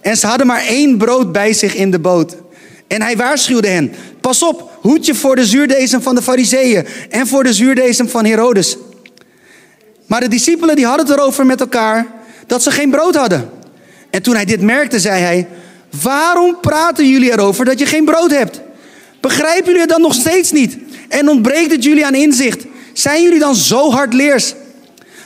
En 0.00 0.16
ze 0.16 0.26
hadden 0.26 0.46
maar 0.46 0.66
één 0.66 0.98
brood 0.98 1.32
bij 1.32 1.52
zich 1.52 1.74
in 1.74 1.90
de 1.90 1.98
boot. 1.98 2.36
En 2.90 3.02
hij 3.02 3.16
waarschuwde 3.16 3.68
hen: 3.68 3.94
Pas 4.20 4.42
op, 4.42 4.70
hoed 4.80 5.06
je 5.06 5.14
voor 5.14 5.36
de 5.36 5.46
zuurdesem 5.46 6.02
van 6.02 6.14
de 6.14 6.22
Fariseeën 6.22 6.86
en 7.10 7.26
voor 7.26 7.44
de 7.44 7.52
zuurdesem 7.52 8.08
van 8.08 8.24
Herodes. 8.24 8.76
Maar 10.06 10.20
de 10.20 10.28
discipelen 10.28 10.76
die 10.76 10.86
hadden 10.86 11.06
het 11.06 11.16
erover 11.16 11.46
met 11.46 11.60
elkaar 11.60 12.06
dat 12.46 12.62
ze 12.62 12.70
geen 12.70 12.90
brood 12.90 13.14
hadden. 13.14 13.50
En 14.10 14.22
toen 14.22 14.34
hij 14.34 14.44
dit 14.44 14.60
merkte, 14.60 15.00
zei 15.00 15.22
hij: 15.22 15.48
Waarom 16.02 16.60
praten 16.60 17.08
jullie 17.08 17.32
erover 17.32 17.64
dat 17.64 17.78
je 17.78 17.86
geen 17.86 18.04
brood 18.04 18.30
hebt? 18.30 18.60
Begrijpen 19.20 19.64
jullie 19.64 19.80
het 19.80 19.90
dan 19.90 20.00
nog 20.00 20.14
steeds 20.14 20.52
niet? 20.52 20.78
En 21.08 21.28
ontbreekt 21.28 21.70
het 21.70 21.84
jullie 21.84 22.06
aan 22.06 22.14
inzicht? 22.14 22.64
Zijn 22.92 23.22
jullie 23.22 23.38
dan 23.38 23.54
zo 23.54 23.90
hardleers? 23.90 24.54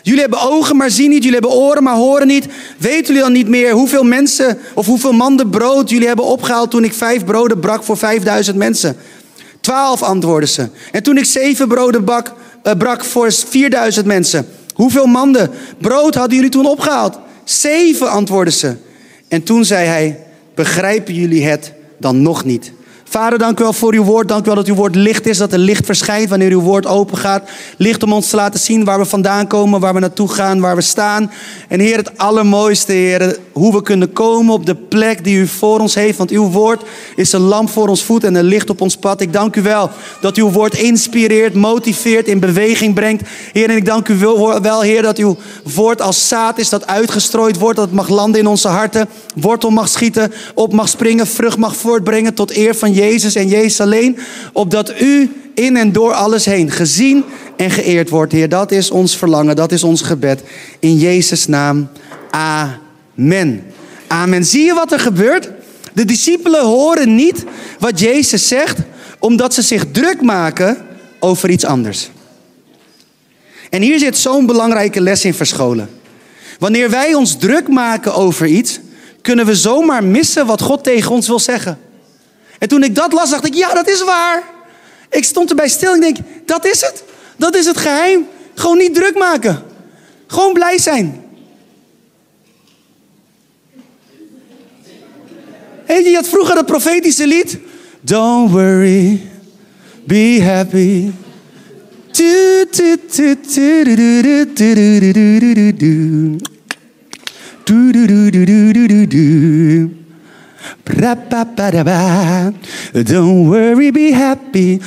Jullie 0.04 0.20
hebben 0.20 0.40
ogen, 0.40 0.76
maar 0.76 0.90
zien 0.90 1.08
niet. 1.08 1.24
Jullie 1.24 1.38
hebben 1.40 1.58
oren, 1.58 1.82
maar 1.82 1.94
horen 1.94 2.26
niet. 2.26 2.46
Weten 2.78 3.06
jullie 3.06 3.22
dan 3.22 3.32
niet 3.32 3.48
meer 3.48 3.72
hoeveel 3.72 4.02
mensen 4.02 4.58
of 4.74 4.86
hoeveel 4.86 5.12
manden 5.12 5.50
brood 5.50 5.90
jullie 5.90 6.06
hebben 6.06 6.24
opgehaald 6.24 6.70
toen 6.70 6.84
ik 6.84 6.92
vijf 6.92 7.24
broden 7.24 7.60
brak 7.60 7.84
voor 7.84 7.96
vijfduizend 7.96 8.56
mensen? 8.56 8.96
Twaalf 9.60 10.02
antwoordden 10.02 10.48
ze. 10.48 10.68
En 10.92 11.02
toen 11.02 11.16
ik 11.16 11.24
zeven 11.24 11.68
broden 11.68 12.04
uh, 12.08 12.72
brak 12.78 13.04
voor 13.04 13.32
vierduizend 13.32 14.06
mensen. 14.06 14.46
Hoeveel 14.74 15.06
manden 15.06 15.50
brood 15.78 16.14
hadden 16.14 16.34
jullie 16.34 16.50
toen 16.50 16.66
opgehaald? 16.66 17.18
Zeven 17.44 18.10
antwoordden 18.10 18.54
ze. 18.54 18.76
En 19.28 19.42
toen 19.42 19.64
zei 19.64 19.86
hij: 19.86 20.26
Begrijpen 20.54 21.14
jullie 21.14 21.44
het 21.44 21.72
dan 21.98 22.22
nog 22.22 22.44
niet? 22.44 22.72
Vader, 23.08 23.38
dank 23.38 23.60
u 23.60 23.62
wel 23.62 23.72
voor 23.72 23.94
uw 23.94 24.04
woord. 24.04 24.28
Dank 24.28 24.42
u 24.42 24.46
wel 24.46 24.54
dat 24.54 24.66
uw 24.66 24.74
woord 24.74 24.94
licht 24.94 25.26
is, 25.26 25.38
dat 25.38 25.52
er 25.52 25.58
licht 25.58 25.86
verschijnt 25.86 26.28
wanneer 26.28 26.50
uw 26.50 26.60
woord 26.60 26.86
open 26.86 27.18
gaat. 27.18 27.48
Licht 27.76 28.02
om 28.02 28.12
ons 28.12 28.28
te 28.28 28.36
laten 28.36 28.60
zien 28.60 28.84
waar 28.84 28.98
we 28.98 29.04
vandaan 29.04 29.46
komen, 29.46 29.80
waar 29.80 29.94
we 29.94 30.00
naartoe 30.00 30.28
gaan, 30.28 30.60
waar 30.60 30.76
we 30.76 30.82
staan. 30.82 31.30
En 31.68 31.80
Heer, 31.80 31.96
het 31.96 32.18
allermooiste, 32.18 32.92
Heer, 32.92 33.38
hoe 33.52 33.72
we 33.72 33.82
kunnen 33.82 34.12
komen 34.12 34.54
op 34.54 34.66
de 34.66 34.74
plek 34.74 35.24
die 35.24 35.38
u 35.38 35.46
voor 35.46 35.80
ons 35.80 35.94
heeft. 35.94 36.18
Want 36.18 36.30
uw 36.30 36.50
woord 36.50 36.82
is 37.16 37.32
een 37.32 37.40
lamp 37.40 37.70
voor 37.70 37.88
ons 37.88 38.02
voet 38.02 38.24
en 38.24 38.34
een 38.34 38.44
licht 38.44 38.70
op 38.70 38.80
ons 38.80 38.96
pad. 38.96 39.20
Ik 39.20 39.32
dank 39.32 39.56
u 39.56 39.62
wel 39.62 39.90
dat 40.20 40.36
uw 40.36 40.50
woord 40.50 40.74
inspireert, 40.74 41.54
motiveert, 41.54 42.28
in 42.28 42.40
beweging 42.40 42.94
brengt. 42.94 43.28
Heer, 43.52 43.70
en 43.70 43.76
ik 43.76 43.86
dank 43.86 44.08
u 44.08 44.16
wel, 44.16 44.80
Heer, 44.80 45.02
dat 45.02 45.18
uw 45.18 45.36
woord 45.74 46.00
als 46.00 46.28
zaad 46.28 46.58
is 46.58 46.68
dat 46.68 46.86
uitgestrooid 46.86 47.58
wordt, 47.58 47.76
dat 47.76 47.86
het 47.86 47.94
mag 47.94 48.08
landen 48.08 48.40
in 48.40 48.46
onze 48.46 48.68
harten, 48.68 49.08
wortel 49.34 49.70
mag 49.70 49.88
schieten, 49.88 50.32
op 50.54 50.72
mag 50.72 50.88
springen, 50.88 51.26
vrucht 51.26 51.58
mag 51.58 51.76
voortbrengen 51.76 52.34
tot 52.34 52.56
eer 52.56 52.74
van 52.74 52.92
Jezus 52.92 53.02
en 53.34 53.48
Jezus 53.48 53.80
alleen, 53.80 54.18
opdat 54.52 55.00
u 55.00 55.30
in 55.54 55.76
en 55.76 55.92
door 55.92 56.12
alles 56.12 56.44
heen 56.44 56.70
gezien 56.70 57.24
en 57.56 57.70
geëerd 57.70 58.10
wordt, 58.10 58.32
Heer. 58.32 58.48
Dat 58.48 58.72
is 58.72 58.90
ons 58.90 59.16
verlangen, 59.16 59.56
dat 59.56 59.72
is 59.72 59.84
ons 59.84 60.02
gebed. 60.02 60.42
In 60.78 60.96
Jezus' 60.96 61.46
naam, 61.46 61.88
amen. 62.30 63.64
Amen. 64.06 64.44
Zie 64.44 64.64
je 64.64 64.74
wat 64.74 64.92
er 64.92 65.00
gebeurt? 65.00 65.50
De 65.92 66.04
discipelen 66.04 66.64
horen 66.64 67.14
niet 67.14 67.44
wat 67.78 68.00
Jezus 68.00 68.48
zegt, 68.48 68.78
omdat 69.18 69.54
ze 69.54 69.62
zich 69.62 69.84
druk 69.92 70.22
maken 70.22 70.76
over 71.20 71.50
iets 71.50 71.64
anders. 71.64 72.10
En 73.70 73.82
hier 73.82 73.98
zit 73.98 74.16
zo'n 74.16 74.46
belangrijke 74.46 75.00
les 75.00 75.24
in 75.24 75.34
verscholen. 75.34 75.88
Wanneer 76.58 76.90
wij 76.90 77.14
ons 77.14 77.36
druk 77.36 77.68
maken 77.68 78.14
over 78.14 78.46
iets, 78.46 78.80
kunnen 79.22 79.46
we 79.46 79.54
zomaar 79.54 80.04
missen 80.04 80.46
wat 80.46 80.60
God 80.60 80.84
tegen 80.84 81.10
ons 81.10 81.26
wil 81.26 81.38
zeggen. 81.38 81.78
En 82.58 82.68
toen 82.68 82.82
ik 82.82 82.94
dat 82.94 83.12
las, 83.12 83.30
dacht 83.30 83.46
ik, 83.46 83.54
ja, 83.54 83.74
dat 83.74 83.88
is 83.88 84.02
waar. 84.02 84.42
Ik 85.10 85.24
stond 85.24 85.50
erbij 85.50 85.68
stil 85.68 85.92
en 85.92 86.02
ik 86.02 86.14
denk, 86.14 86.26
dat 86.46 86.64
is 86.66 86.80
het. 86.80 87.04
Dat 87.36 87.56
is 87.56 87.66
het 87.66 87.76
geheim. 87.76 88.26
Gewoon 88.54 88.78
niet 88.78 88.94
druk 88.94 89.14
maken. 89.14 89.62
Gewoon 90.26 90.52
blij 90.52 90.78
zijn. 90.78 91.22
Je, 95.86 96.02
je 96.02 96.14
had 96.14 96.28
vroeger 96.28 96.54
dat 96.54 96.66
profetische 96.66 97.26
lied. 97.26 97.58
Don't 98.00 98.50
worry, 98.50 99.20
be 100.04 100.42
happy. 100.42 101.10
Don't 113.02 113.46
worry, 113.46 113.90
be 113.90 114.14
happy. 114.14 114.80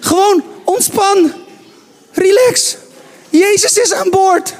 Gewoon 0.00 0.42
ontspan. 0.64 1.32
Relax. 2.12 2.76
Jezus 3.30 3.76
is 3.78 3.92
aan 3.92 4.10
boord. 4.10 4.54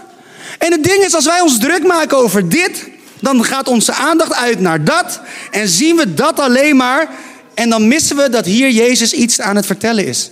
En 0.59 0.73
het 0.73 0.85
ding 0.85 1.05
is, 1.05 1.15
als 1.15 1.25
wij 1.25 1.41
ons 1.41 1.59
druk 1.59 1.87
maken 1.87 2.17
over 2.17 2.49
dit, 2.49 2.89
dan 3.21 3.45
gaat 3.45 3.69
onze 3.69 3.93
aandacht 3.93 4.35
uit 4.35 4.61
naar 4.61 4.85
dat. 4.85 5.21
En 5.51 5.69
zien 5.69 5.97
we 5.97 6.15
dat 6.15 6.41
alleen 6.41 6.77
maar. 6.77 7.09
En 7.55 7.71
dan 7.71 7.89
missen 7.89 8.17
we 8.17 8.29
dat 8.29 8.45
hier 8.45 8.71
Jezus 8.71 9.13
iets 9.13 9.41
aan 9.41 9.57
het 9.57 9.67
vertellen 9.67 10.07
is. 10.07 10.31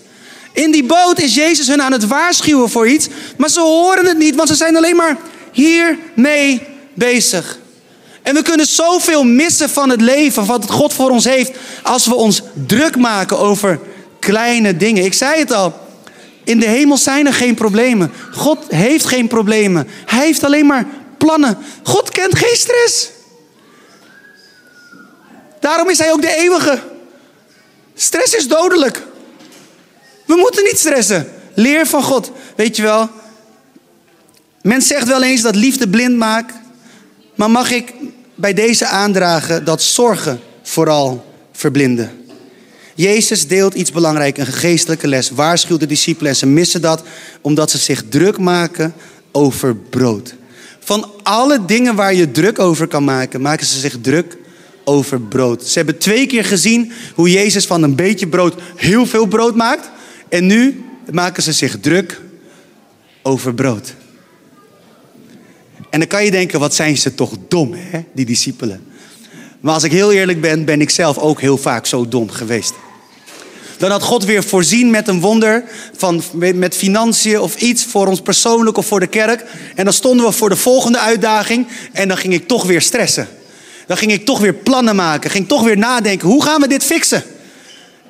In 0.53 0.71
die 0.71 0.85
boot 0.85 1.21
is 1.21 1.35
Jezus 1.35 1.67
hun 1.67 1.83
aan 1.83 1.93
het 1.93 2.07
waarschuwen 2.07 2.71
voor 2.71 2.89
iets. 2.89 3.09
Maar 3.37 3.51
ze 3.51 3.61
horen 3.61 4.07
het 4.07 4.19
niet, 4.19 4.35
want 4.35 4.49
ze 4.49 4.55
zijn 4.55 4.77
alleen 4.77 4.97
maar 4.97 5.17
hiermee 5.53 6.63
bezig. 6.95 7.59
En 8.27 8.35
we 8.35 8.43
kunnen 8.43 8.67
zoveel 8.67 9.25
missen 9.25 9.71
van 9.71 9.91
het 9.91 10.01
leven, 10.01 10.47
wat 10.47 10.71
God 10.71 10.93
voor 10.93 11.11
ons 11.11 11.25
heeft, 11.25 11.53
als 11.83 12.07
we 12.07 12.15
ons 12.15 12.43
druk 12.67 12.97
maken 12.97 13.39
over 13.39 13.81
kleine 14.19 14.77
dingen. 14.77 15.05
Ik 15.05 15.15
zei 15.15 15.39
het 15.39 15.53
al, 15.53 15.81
in 16.45 16.61
de 16.61 16.67
hemel 16.67 16.97
zijn 16.97 17.27
er 17.27 17.35
geen 17.35 17.55
problemen. 17.55 18.13
God 18.33 18.65
heeft 18.69 19.07
geen 19.07 19.27
problemen. 19.27 19.89
Hij 20.07 20.25
heeft 20.25 20.45
alleen 20.45 20.67
maar 20.67 20.87
plannen. 21.19 21.59
God 21.83 22.11
kent 22.11 22.39
geen 22.39 22.57
stress. 22.57 23.11
Daarom 25.61 25.91
is 25.91 25.99
hij 25.99 26.13
ook 26.13 26.23
de 26.23 26.37
eeuwige. 26.37 26.83
Stress 27.95 28.35
is 28.35 28.49
dodelijk. 28.49 29.03
We 30.25 30.37
moeten 30.37 30.65
niet 30.65 30.79
stressen. 30.79 31.33
Leer 31.55 31.87
van 31.87 32.03
God. 32.03 32.31
Weet 32.57 32.77
je 32.77 32.83
wel, 32.83 33.11
men 34.63 34.83
zegt 34.83 35.07
wel 35.07 35.23
eens 35.23 35.43
dat 35.43 35.57
liefde 35.57 35.89
blind 35.89 36.17
maakt. 36.17 36.55
Maar 37.37 37.51
mag 37.51 37.71
ik 37.71 37.95
bij 38.37 38.53
deze 38.53 38.87
aandragen 38.87 39.65
dat 39.65 39.83
zorgen 39.83 40.41
vooral 40.63 41.25
verblinden? 41.53 42.11
Jezus 42.95 43.47
deelt 43.47 43.75
iets 43.75 43.93
belangrijks, 43.93 44.39
een 44.39 44.47
geestelijke 44.47 45.09
les. 45.09 45.31
Waarschuwt 45.31 45.81
de 45.81 45.87
discipelen 45.87 46.31
en 46.31 46.37
ze 46.37 46.47
missen 46.47 46.81
dat 46.81 47.03
omdat 47.41 47.71
ze 47.71 47.79
zich 47.79 48.03
druk 48.09 48.39
maken 48.39 48.95
over 49.33 49.77
brood. 49.77 50.35
Van 50.79 51.11
alle 51.23 51.65
dingen 51.65 51.95
waar 51.95 52.15
je 52.15 52.31
druk 52.31 52.59
over 52.59 52.87
kan 52.87 53.05
maken, 53.05 53.41
maken 53.41 53.67
ze 53.67 53.79
zich 53.79 53.97
druk 54.01 54.37
over 54.85 55.21
brood. 55.21 55.65
Ze 55.65 55.79
hebben 55.79 55.99
twee 55.99 56.27
keer 56.27 56.45
gezien 56.45 56.93
hoe 57.15 57.31
Jezus 57.31 57.67
van 57.67 57.83
een 57.83 57.95
beetje 57.95 58.29
brood 58.29 58.55
heel 58.77 59.07
veel 59.07 59.27
brood 59.27 59.55
maakt. 59.55 59.91
En 60.29 60.47
nu 60.47 60.85
maken 61.11 61.43
ze 61.43 61.53
zich 61.53 61.81
druk 61.81 62.21
over 63.23 63.55
brood. 63.55 63.95
En 65.97 66.03
dan 66.03 66.11
kan 66.11 66.25
je 66.25 66.31
denken, 66.31 66.61
wat 66.61 66.75
zijn 66.75 66.97
ze 66.97 67.15
toch 67.15 67.33
dom, 67.49 67.75
hè, 67.75 68.05
die 68.13 68.25
discipelen. 68.25 68.87
Maar 69.61 69.75
als 69.75 69.83
ik 69.83 69.93
heel 69.93 70.13
eerlijk 70.13 70.41
ben, 70.41 70.65
ben 70.65 70.81
ik 70.81 70.91
zelf 70.91 71.19
ook 71.19 71.41
heel 71.41 71.59
vaak 71.59 71.87
zo 71.87 72.09
dom 72.09 72.31
geweest. 72.31 72.73
Dan 73.79 73.91
had 73.91 74.03
God 74.03 74.25
weer 74.25 74.45
voorzien 74.45 74.91
met 74.91 75.09
een 75.09 75.21
wonder, 75.21 75.65
van, 75.97 76.23
met 76.55 76.77
financiën 76.77 77.41
of 77.41 77.57
iets 77.57 77.85
voor 77.85 78.07
ons 78.07 78.21
persoonlijk 78.21 78.77
of 78.77 78.87
voor 78.87 79.01
de 79.01 79.07
kerk. 79.07 79.45
En 79.75 79.85
dan 79.85 79.93
stonden 79.93 80.27
we 80.27 80.33
voor 80.33 80.49
de 80.49 80.57
volgende 80.57 80.99
uitdaging 80.99 81.67
en 81.93 82.09
dan 82.09 82.17
ging 82.17 82.35
ik 82.35 82.49
toch 82.49 82.65
weer 82.65 82.83
stressen. 82.83 83.29
Dan 83.87 83.97
ging 83.97 84.13
ik 84.13 84.25
toch 84.25 84.39
weer 84.39 84.55
plannen 84.55 84.97
maken, 84.97 85.31
ging 85.31 85.49
toch 85.49 85.63
weer 85.63 85.79
nadenken, 85.79 86.29
hoe 86.29 86.43
gaan 86.43 86.61
we 86.61 86.69
dit 86.69 86.85
fixen? 86.85 87.25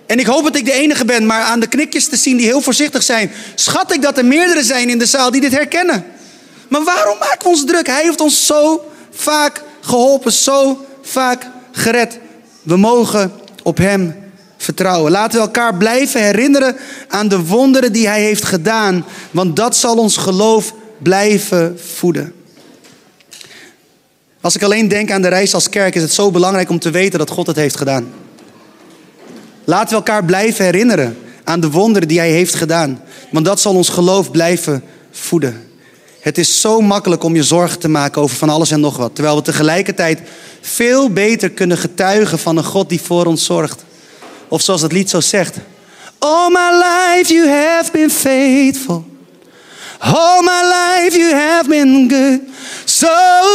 En 0.07 0.19
ik 0.19 0.26
hoop 0.26 0.45
dat 0.45 0.57
ik 0.57 0.64
de 0.64 0.73
enige 0.73 1.05
ben, 1.05 1.26
maar 1.26 1.43
aan 1.43 1.61
de 1.61 1.66
knikjes 1.66 2.09
te 2.09 2.16
zien 2.16 2.37
die 2.37 2.47
heel 2.47 2.61
voorzichtig 2.61 3.02
zijn, 3.02 3.31
schat 3.55 3.93
ik 3.93 4.02
dat 4.02 4.19
er 4.19 4.25
meerdere 4.25 4.64
zijn 4.64 4.88
in 4.88 4.99
de 4.99 5.07
zaal 5.07 5.31
die 5.31 5.40
dit 5.40 5.52
herkennen. 5.52 6.15
Maar 6.68 6.85
waarom 6.85 7.18
maken 7.18 7.42
we 7.42 7.49
ons 7.49 7.64
druk? 7.64 7.87
Hij 7.87 8.02
heeft 8.02 8.20
ons 8.20 8.46
zo 8.46 8.85
vaak 9.11 9.62
geholpen, 9.80 10.32
zo 10.32 10.85
vaak 11.02 11.46
gered. 11.73 12.18
We 12.62 12.76
mogen 12.76 13.32
op 13.62 13.76
Hem 13.76 14.14
vertrouwen. 14.56 15.12
Laten 15.12 15.38
we 15.38 15.44
elkaar 15.44 15.75
blijven 15.76 16.23
herinneren 16.23 16.76
aan 17.08 17.28
de 17.28 17.44
wonderen 17.44 17.92
die 17.92 18.08
Hij 18.08 18.23
heeft 18.23 18.44
gedaan, 18.44 19.04
want 19.30 19.56
dat 19.56 19.76
zal 19.76 19.96
ons 19.96 20.16
geloof 20.16 20.75
blijven 20.99 21.80
voeden. 21.94 22.35
Als 24.40 24.54
ik 24.54 24.62
alleen 24.62 24.88
denk 24.88 25.11
aan 25.11 25.23
de 25.23 25.28
reis 25.28 25.54
als 25.54 25.68
kerk, 25.68 25.94
is 25.94 26.02
het 26.02 26.12
zo 26.12 26.30
belangrijk 26.30 26.70
om 26.70 26.78
te 26.78 26.90
weten 26.90 27.18
dat 27.18 27.30
God 27.30 27.46
het 27.46 27.56
heeft 27.56 27.76
gedaan. 27.76 28.12
Laten 29.64 29.88
we 29.88 29.94
elkaar 29.94 30.25
blijven 30.25 30.64
herinneren 30.64 31.18
aan 31.44 31.61
de 31.61 31.70
wonderen 31.70 32.08
die 32.08 32.18
Hij 32.18 32.30
heeft 32.30 32.54
gedaan, 32.54 33.02
want 33.30 33.44
dat 33.44 33.61
zal 33.61 33.75
ons 33.75 33.88
geloof 33.88 34.30
blijven 34.30 34.85
voeden. 35.11 35.70
Het 36.26 36.38
is 36.38 36.61
zo 36.61 36.80
makkelijk 36.80 37.23
om 37.23 37.35
je 37.35 37.42
zorgen 37.42 37.78
te 37.78 37.88
maken 37.88 38.23
over 38.23 38.37
van 38.37 38.49
alles 38.49 38.71
en 38.71 38.80
nog 38.80 38.97
wat. 38.97 39.14
Terwijl 39.14 39.37
we 39.37 39.42
tegelijkertijd 39.42 40.21
veel 40.61 41.11
beter 41.11 41.50
kunnen 41.50 41.78
getuigen 41.78 42.38
van 42.38 42.56
een 42.56 42.64
God 42.64 42.88
die 42.88 43.00
voor 43.00 43.26
ons 43.26 43.45
zorgt. 43.45 43.85
Of 44.49 44.62
zoals 44.62 44.83
het 44.83 44.92
lied 44.92 45.11
zo 45.11 45.21
zegt. 45.21 45.56
All 46.18 46.50
my 46.50 46.71
life 46.73 47.33
you 47.33 47.49
have 47.49 47.90
been 47.92 48.11
faithful. 48.11 49.04
All 49.99 50.42
my 50.42 50.62
life 50.62 51.18
you 51.18 51.35
have 51.35 51.68
been 51.68 52.11
good. 52.11 52.40
So 52.85 53.09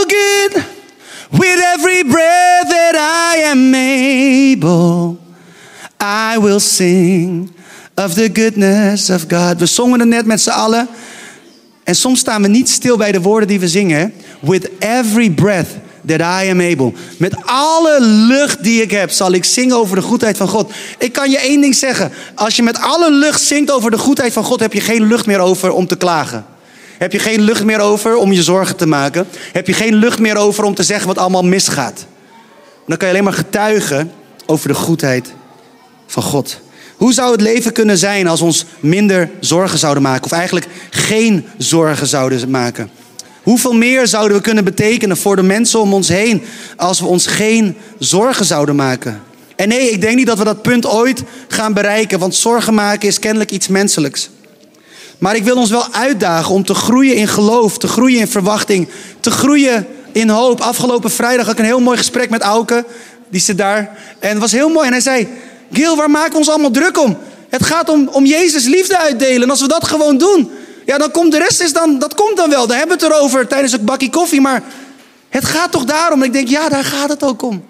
good. 0.08 0.64
With 1.30 1.60
every 1.76 2.04
breath 2.06 2.70
that 2.70 2.96
I 3.36 3.42
am 3.44 3.74
able. 3.74 5.18
I 6.02 6.40
will 6.40 6.60
sing 6.60 7.52
of 7.96 8.14
the 8.14 8.30
goodness 8.34 9.10
of 9.10 9.24
God. 9.28 9.60
We 9.60 9.66
zongen 9.66 10.00
het 10.00 10.10
net 10.10 10.26
met 10.26 10.42
z'n 10.42 10.50
allen. 10.50 10.88
En 11.92 11.98
soms 11.98 12.20
staan 12.20 12.42
we 12.42 12.48
niet 12.48 12.70
stil 12.70 12.98
bij 12.98 13.12
de 13.12 13.22
woorden 13.22 13.48
die 13.48 13.60
we 13.60 13.68
zingen. 13.68 14.14
With 14.40 14.70
every 14.80 15.32
breath 15.32 15.68
that 16.06 16.20
I 16.20 16.50
am 16.50 16.60
able. 16.60 16.94
Met 17.18 17.36
alle 17.46 18.02
lucht 18.02 18.64
die 18.64 18.82
ik 18.82 18.92
heb, 18.92 19.12
zal 19.12 19.32
ik 19.32 19.46
zingen 19.46 19.76
over 19.76 19.96
de 19.96 20.02
goedheid 20.02 20.38
van 20.38 20.48
God. 20.48 20.72
Ik 20.98 21.14
kan 21.14 21.30
je 21.30 21.40
één 21.40 21.62
ding 21.62 21.76
zeggen. 21.76 22.12
Als 22.36 22.56
je 22.56 22.64
met 22.64 22.82
alle 22.82 23.12
lucht 23.12 23.42
zingt 23.42 23.72
over 23.72 23.92
de 23.92 23.98
goedheid 23.98 24.34
van 24.34 24.44
God, 24.44 24.60
heb 24.60 24.74
je 24.74 24.82
geen 24.82 25.04
lucht 25.04 25.26
meer 25.26 25.40
over 25.40 25.72
om 25.72 25.88
te 25.88 25.98
klagen. 25.98 26.46
Heb 26.98 27.12
je 27.12 27.20
geen 27.20 27.42
lucht 27.42 27.64
meer 27.64 27.80
over 27.80 28.16
om 28.16 28.32
je 28.32 28.44
zorgen 28.44 28.76
te 28.76 28.88
maken. 28.88 29.28
Heb 29.52 29.68
je 29.68 29.74
geen 29.74 29.96
lucht 29.96 30.20
meer 30.20 30.36
over 30.36 30.64
om 30.64 30.76
te 30.76 30.84
zeggen 30.84 31.08
wat 31.08 31.18
allemaal 31.18 31.44
misgaat. 31.44 32.06
Dan 32.88 32.98
kan 32.98 33.08
je 33.08 33.14
alleen 33.14 33.26
maar 33.26 33.34
getuigen 33.34 34.12
over 34.46 34.68
de 34.68 34.76
goedheid 34.76 35.34
van 36.08 36.24
God. 36.24 36.60
Hoe 37.02 37.14
zou 37.14 37.32
het 37.32 37.42
leven 37.42 37.72
kunnen 37.72 37.98
zijn 37.98 38.28
als 38.28 38.42
ons 38.42 38.66
minder 38.80 39.30
zorgen 39.40 39.80
zouden 39.80 40.04
maken? 40.04 40.24
Of 40.24 40.32
eigenlijk 40.32 40.68
geen 40.90 41.46
zorgen 41.58 42.08
zouden 42.08 42.50
maken? 42.50 42.90
Hoeveel 43.44 43.74
meer 43.74 44.08
zouden 44.08 44.38
we 44.38 44.44
kunnen 44.44 44.64
betekenen 44.64 45.18
voor 45.18 45.36
de 45.36 45.42
mensen 45.42 45.80
om 45.80 45.94
ons 45.94 46.08
heen 46.08 46.44
als 46.78 47.00
we 47.00 47.06
ons 47.06 47.28
geen 47.28 47.78
zorgen 48.00 48.46
zouden 48.46 48.76
maken? 48.76 49.22
En 49.56 49.68
nee, 49.68 49.92
ik 49.92 50.02
denk 50.02 50.16
niet 50.16 50.26
dat 50.28 50.38
we 50.38 50.44
dat 50.44 50.62
punt 50.62 50.86
ooit 50.86 51.24
gaan 51.48 51.74
bereiken, 51.74 52.20
want 52.20 52.36
zorgen 52.36 52.74
maken 52.74 53.08
is 53.08 53.20
kennelijk 53.20 53.52
iets 53.52 53.68
menselijks. 53.68 54.30
Maar 55.18 55.36
ik 55.36 55.44
wil 55.44 55.58
ons 55.58 55.70
wel 55.70 55.94
uitdagen 55.94 56.54
om 56.54 56.66
te 56.66 56.74
groeien 56.74 57.16
in 57.16 57.28
geloof, 57.28 57.78
te 57.78 57.88
groeien 57.88 58.20
in 58.20 58.28
verwachting, 58.28 58.88
te 59.20 59.32
groeien 59.32 59.88
in 60.12 60.30
hoop. 60.30 60.62
Afgelopen 60.62 61.12
vrijdag 61.12 61.46
had 61.46 61.54
ik 61.54 61.60
een 61.60 61.66
heel 61.66 61.80
mooi 61.80 61.98
gesprek 61.98 62.30
met 62.30 62.42
Auke, 62.42 62.86
die 63.30 63.42
zit 63.42 63.58
daar. 63.58 63.98
En 64.20 64.30
het 64.30 64.40
was 64.40 64.52
heel 64.52 64.70
mooi. 64.70 64.86
En 64.86 64.92
hij 64.92 65.02
zei: 65.02 65.28
Gil, 65.72 65.96
waar 65.96 66.10
maken 66.10 66.32
we 66.32 66.38
ons 66.38 66.50
allemaal 66.50 66.72
druk 66.72 67.00
om? 67.00 67.18
Het 67.50 67.66
gaat 67.66 67.90
om, 67.90 68.08
om 68.08 68.26
Jezus 68.26 68.66
liefde 68.66 68.98
uitdelen. 68.98 69.42
En 69.42 69.50
als 69.50 69.62
we 69.62 69.68
dat 69.68 69.88
gewoon 69.88 70.18
doen, 70.18 70.52
ja, 70.86 70.98
dan 70.98 71.12
komt 71.12 71.32
de 71.32 71.38
rest 71.38 71.62
is 71.62 71.74
dan, 71.74 72.00
dat 72.00 72.14
komt 72.14 72.38
dan 72.38 72.50
wel. 72.50 72.68
Daar 72.68 72.78
hebben 72.78 72.98
we 72.98 73.06
het 73.06 73.14
erover 73.14 73.48
tijdens 73.48 73.74
een 73.74 73.86
bakje 73.86 74.10
koffie. 74.10 74.42
Maar 74.42 74.64
het 75.30 75.46
gaat 75.46 75.72
toch 75.72 75.84
daarom. 75.86 76.24
Ik 76.24 76.34
denk, 76.34 76.48
ja, 76.48 76.70
daar 76.70 76.84
gaat 76.84 77.10
het 77.10 77.24
ook 77.24 77.42
om. 77.42 77.64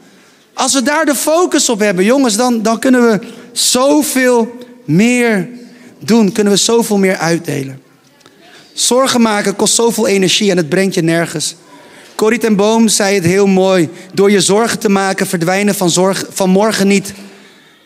Als 0.53 0.74
we 0.74 0.84
daar 0.84 1.05
de 1.05 1.15
focus 1.15 1.70
op 1.70 1.79
hebben, 1.79 2.05
jongens, 2.05 2.36
dan, 2.36 2.62
dan 2.62 2.79
kunnen 2.79 3.10
we 3.10 3.20
zoveel 3.51 4.58
meer 4.86 5.50
doen, 6.00 6.31
kunnen 6.31 6.53
we 6.53 6.60
zoveel 6.60 6.98
meer 6.98 7.17
uitdelen. 7.17 7.81
Zorgen 8.74 9.22
maken 9.22 9.55
kost 9.55 9.74
zoveel 9.74 10.08
energie 10.08 10.51
en 10.51 10.58
het 10.58 10.70
brengt 10.70 10.96
je 10.96 11.01
nergens. 11.01 11.55
Corrie 12.15 12.39
ten 12.39 12.55
Boom 12.55 12.88
zei 12.88 13.15
het 13.15 13.24
heel 13.24 13.48
mooi. 13.48 13.89
Door 14.13 14.31
je 14.31 14.41
zorgen 14.41 14.79
te 14.79 14.89
maken 14.89 15.27
verdwijnen 15.27 15.75
van, 15.75 15.89
zorg, 15.89 16.25
van 16.29 16.50
morgen 16.50 16.88
niet. 16.88 17.13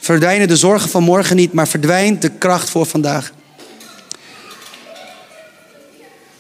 Verdwijnen 0.05 0.47
de 0.47 0.55
zorgen 0.55 0.89
van 0.89 1.03
morgen 1.03 1.35
niet, 1.35 1.53
maar 1.53 1.67
verdwijnt 1.67 2.21
de 2.21 2.29
kracht 2.29 2.69
voor 2.69 2.85
vandaag. 2.85 3.33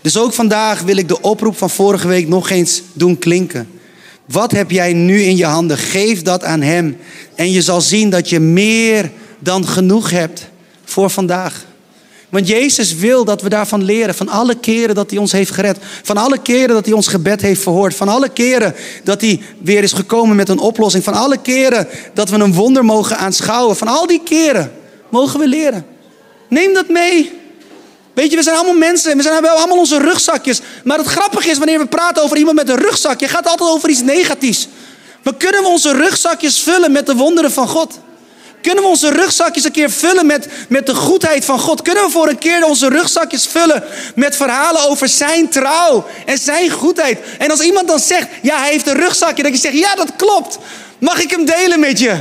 Dus 0.01 0.17
ook 0.17 0.33
vandaag 0.33 0.81
wil 0.81 0.97
ik 0.97 1.07
de 1.07 1.21
oproep 1.21 1.57
van 1.57 1.69
vorige 1.69 2.07
week 2.07 2.27
nog 2.27 2.49
eens 2.49 2.81
doen 2.93 3.17
klinken. 3.17 3.69
Wat 4.25 4.51
heb 4.51 4.71
jij 4.71 4.93
nu 4.93 5.21
in 5.21 5.37
je 5.37 5.45
handen? 5.45 5.77
Geef 5.77 6.21
dat 6.21 6.43
aan 6.43 6.61
Hem. 6.61 6.97
En 7.35 7.51
je 7.51 7.61
zal 7.61 7.81
zien 7.81 8.09
dat 8.09 8.29
je 8.29 8.39
meer 8.39 9.11
dan 9.39 9.67
genoeg 9.67 10.09
hebt 10.09 10.49
voor 10.83 11.09
vandaag. 11.09 11.65
Want 12.35 12.47
Jezus 12.47 12.95
wil 12.95 13.25
dat 13.25 13.41
we 13.41 13.49
daarvan 13.49 13.83
leren. 13.83 14.15
Van 14.15 14.29
alle 14.29 14.55
keren 14.55 14.95
dat 14.95 15.09
hij 15.09 15.19
ons 15.19 15.31
heeft 15.31 15.51
gered. 15.51 15.77
Van 16.03 16.17
alle 16.17 16.37
keren 16.37 16.75
dat 16.75 16.85
hij 16.85 16.93
ons 16.93 17.07
gebed 17.07 17.41
heeft 17.41 17.61
verhoord. 17.61 17.95
Van 17.95 18.09
alle 18.09 18.29
keren 18.29 18.75
dat 19.03 19.21
hij 19.21 19.41
weer 19.61 19.83
is 19.83 19.91
gekomen 19.91 20.35
met 20.35 20.49
een 20.49 20.59
oplossing. 20.59 21.03
Van 21.03 21.13
alle 21.13 21.37
keren 21.37 21.87
dat 22.13 22.29
we 22.29 22.37
een 22.37 22.53
wonder 22.53 22.85
mogen 22.85 23.17
aanschouwen. 23.17 23.75
Van 23.75 23.87
al 23.87 24.07
die 24.07 24.21
keren 24.23 24.71
mogen 25.09 25.39
we 25.39 25.47
leren. 25.47 25.85
Neem 26.49 26.73
dat 26.73 26.89
mee. 26.89 27.31
Weet 28.13 28.29
je, 28.29 28.37
we 28.37 28.43
zijn 28.43 28.55
allemaal 28.55 28.77
mensen. 28.77 29.17
We 29.17 29.23
zijn 29.23 29.45
allemaal 29.45 29.77
onze 29.77 29.99
rugzakjes. 29.99 30.61
Maar 30.83 30.97
het 30.97 31.07
grappige 31.07 31.49
is, 31.49 31.57
wanneer 31.57 31.79
we 31.79 31.87
praten 31.87 32.23
over 32.23 32.37
iemand 32.37 32.55
met 32.55 32.69
een 32.69 32.79
rugzakje, 32.79 33.27
gaat 33.27 33.43
het 33.43 33.49
altijd 33.49 33.69
over 33.69 33.89
iets 33.89 34.01
negatiefs. 34.01 34.67
Maar 35.23 35.35
kunnen 35.35 35.61
we 35.61 35.67
onze 35.67 35.93
rugzakjes 35.93 36.59
vullen 36.59 36.91
met 36.91 37.05
de 37.05 37.15
wonderen 37.15 37.51
van 37.51 37.67
God? 37.67 37.99
Kunnen 38.65 38.83
we 38.83 38.89
onze 38.89 39.09
rugzakjes 39.09 39.63
een 39.63 39.71
keer 39.71 39.91
vullen 39.91 40.25
met, 40.25 40.47
met 40.69 40.85
de 40.85 40.95
goedheid 40.95 41.45
van 41.45 41.59
God? 41.59 41.81
Kunnen 41.81 42.03
we 42.03 42.09
voor 42.09 42.27
een 42.27 42.37
keer 42.37 42.65
onze 42.65 42.89
rugzakjes 42.89 43.45
vullen 43.45 43.83
met 44.15 44.35
verhalen 44.35 44.89
over 44.89 45.07
zijn 45.07 45.49
trouw 45.49 46.05
en 46.25 46.37
zijn 46.37 46.69
goedheid? 46.69 47.19
En 47.37 47.51
als 47.51 47.59
iemand 47.59 47.87
dan 47.87 47.99
zegt, 47.99 48.27
ja, 48.41 48.59
hij 48.59 48.71
heeft 48.71 48.87
een 48.87 48.95
rugzakje, 48.95 49.43
dan 49.43 49.51
je 49.51 49.57
zegt, 49.57 49.77
ja, 49.77 49.95
dat 49.95 50.15
klopt. 50.15 50.57
Mag 50.99 51.21
ik 51.23 51.29
hem 51.31 51.45
delen 51.45 51.79
met 51.79 51.99
je? 51.99 52.17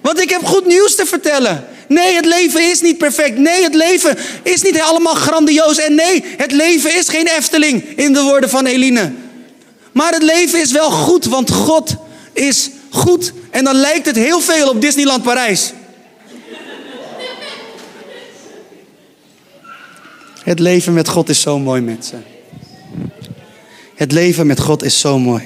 Want 0.00 0.20
ik 0.20 0.30
heb 0.30 0.44
goed 0.44 0.66
nieuws 0.66 0.94
te 0.94 1.06
vertellen. 1.06 1.66
Nee, 1.88 2.14
het 2.14 2.26
leven 2.26 2.70
is 2.70 2.80
niet 2.80 2.98
perfect. 2.98 3.38
Nee, 3.38 3.62
het 3.62 3.74
leven 3.74 4.18
is 4.42 4.62
niet 4.62 4.80
allemaal 4.80 5.14
grandioos. 5.14 5.78
En 5.78 5.94
nee, 5.94 6.24
het 6.36 6.52
leven 6.52 6.96
is 6.96 7.08
geen 7.08 7.26
Efteling, 7.26 7.84
in 7.96 8.12
de 8.12 8.22
woorden 8.22 8.50
van 8.50 8.66
Eline. 8.66 9.12
Maar 9.92 10.12
het 10.12 10.22
leven 10.22 10.60
is 10.60 10.72
wel 10.72 10.90
goed, 10.90 11.24
want 11.24 11.50
God 11.50 11.94
is 12.32 12.70
goed. 12.96 13.32
En 13.50 13.64
dan 13.64 13.74
lijkt 13.74 14.06
het 14.06 14.16
heel 14.16 14.40
veel 14.40 14.68
op 14.68 14.80
Disneyland 14.80 15.22
Parijs. 15.22 15.72
Het 20.42 20.58
leven 20.58 20.94
met 20.94 21.08
God 21.08 21.28
is 21.28 21.40
zo 21.40 21.58
mooi, 21.58 21.80
mensen. 21.80 22.24
Het 23.94 24.12
leven 24.12 24.46
met 24.46 24.60
God 24.60 24.82
is 24.82 25.00
zo 25.00 25.18
mooi. 25.18 25.42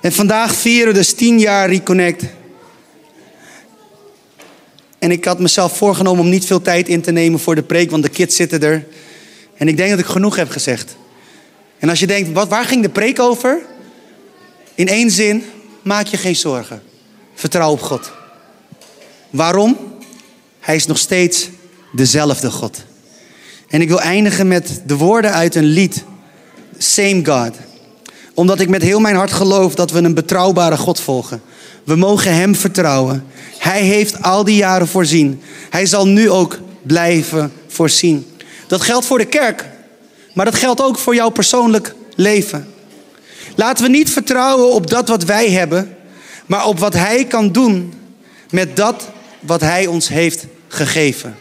En 0.00 0.12
vandaag 0.12 0.54
vieren 0.54 0.92
we 0.92 0.98
dus 0.98 1.12
tien 1.12 1.38
jaar 1.38 1.68
Reconnect. 1.68 2.24
En 4.98 5.10
ik 5.10 5.24
had 5.24 5.38
mezelf 5.38 5.76
voorgenomen 5.76 6.24
om 6.24 6.30
niet 6.30 6.46
veel 6.46 6.62
tijd 6.62 6.88
in 6.88 7.00
te 7.00 7.10
nemen 7.10 7.40
voor 7.40 7.54
de 7.54 7.62
preek, 7.62 7.90
want 7.90 8.02
de 8.02 8.08
kids 8.08 8.36
zitten 8.36 8.62
er. 8.62 8.86
En 9.56 9.68
ik 9.68 9.76
denk 9.76 9.90
dat 9.90 9.98
ik 9.98 10.06
genoeg 10.06 10.36
heb 10.36 10.50
gezegd. 10.50 10.96
En 11.78 11.88
als 11.88 12.00
je 12.00 12.06
denkt, 12.06 12.32
wat, 12.32 12.48
waar 12.48 12.64
ging 12.64 12.82
de 12.82 12.88
preek 12.88 13.20
over? 13.20 13.60
In 14.74 14.88
één 14.88 15.10
zin, 15.10 15.44
maak 15.86 16.06
je 16.06 16.16
geen 16.16 16.36
zorgen. 16.36 16.82
Vertrouw 17.34 17.70
op 17.70 17.82
God. 17.82 18.12
Waarom? 19.30 19.76
Hij 20.60 20.76
is 20.76 20.86
nog 20.86 20.98
steeds 20.98 21.48
dezelfde 21.92 22.50
God. 22.50 22.84
En 23.68 23.80
ik 23.80 23.88
wil 23.88 24.00
eindigen 24.00 24.48
met 24.48 24.82
de 24.86 24.96
woorden 24.96 25.32
uit 25.32 25.54
een 25.54 25.64
lied. 25.64 26.04
Same 26.78 27.24
God. 27.24 27.56
Omdat 28.34 28.60
ik 28.60 28.68
met 28.68 28.82
heel 28.82 29.00
mijn 29.00 29.16
hart 29.16 29.32
geloof 29.32 29.74
dat 29.74 29.90
we 29.90 29.98
een 29.98 30.14
betrouwbare 30.14 30.76
God 30.76 31.00
volgen. 31.00 31.42
We 31.84 31.96
mogen 31.96 32.34
Hem 32.34 32.54
vertrouwen. 32.54 33.24
Hij 33.58 33.82
heeft 33.82 34.22
al 34.22 34.44
die 34.44 34.56
jaren 34.56 34.88
voorzien. 34.88 35.40
Hij 35.70 35.86
zal 35.86 36.06
nu 36.06 36.30
ook 36.30 36.58
blijven 36.82 37.52
voorzien. 37.66 38.26
Dat 38.66 38.82
geldt 38.82 39.06
voor 39.06 39.18
de 39.18 39.26
kerk, 39.26 39.64
maar 40.34 40.44
dat 40.44 40.54
geldt 40.54 40.82
ook 40.82 40.98
voor 40.98 41.14
jouw 41.14 41.30
persoonlijk 41.30 41.94
leven. 42.14 42.74
Laten 43.56 43.84
we 43.84 43.90
niet 43.90 44.10
vertrouwen 44.10 44.72
op 44.72 44.90
dat 44.90 45.08
wat 45.08 45.24
wij 45.24 45.50
hebben, 45.50 45.96
maar 46.46 46.66
op 46.66 46.78
wat 46.78 46.94
Hij 46.94 47.24
kan 47.24 47.52
doen 47.52 47.92
met 48.50 48.76
dat 48.76 49.08
wat 49.40 49.60
Hij 49.60 49.86
ons 49.86 50.08
heeft 50.08 50.46
gegeven. 50.68 51.36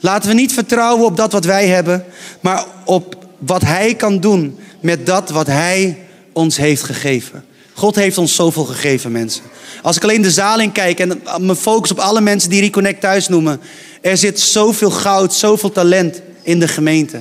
Laten 0.00 0.28
we 0.28 0.34
niet 0.34 0.52
vertrouwen 0.52 1.04
op 1.04 1.16
dat 1.16 1.32
wat 1.32 1.44
wij 1.44 1.68
hebben, 1.68 2.04
maar 2.40 2.64
op 2.84 3.16
wat 3.38 3.62
Hij 3.62 3.94
kan 3.94 4.20
doen 4.20 4.58
met 4.80 5.06
dat 5.06 5.30
wat 5.30 5.46
Hij 5.46 5.98
ons 6.32 6.56
heeft 6.56 6.82
gegeven. 6.82 7.44
God 7.74 7.94
heeft 7.94 8.18
ons 8.18 8.34
zoveel 8.34 8.64
gegeven, 8.64 9.12
mensen. 9.12 9.42
Als 9.82 9.96
ik 9.96 10.02
alleen 10.02 10.22
de 10.22 10.30
zaal 10.30 10.60
in 10.60 10.72
kijk 10.72 11.00
en 11.00 11.22
me 11.38 11.56
focus 11.56 11.90
op 11.90 11.98
alle 11.98 12.20
mensen 12.20 12.50
die 12.50 12.60
Reconnect 12.60 13.00
thuis 13.00 13.28
noemen. 13.28 13.60
Er 14.00 14.16
zit 14.16 14.40
zoveel 14.40 14.90
goud, 14.90 15.34
zoveel 15.34 15.72
talent 15.72 16.20
in 16.42 16.60
de 16.60 16.68
gemeente. 16.68 17.20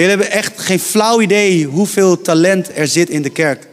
Jullie 0.00 0.16
hebben 0.16 0.36
echt 0.36 0.60
geen 0.60 0.80
flauw 0.80 1.20
idee 1.20 1.64
hoeveel 1.64 2.22
talent 2.22 2.68
er 2.74 2.88
zit 2.88 3.08
in 3.08 3.22
de 3.22 3.30
kerk. 3.30 3.66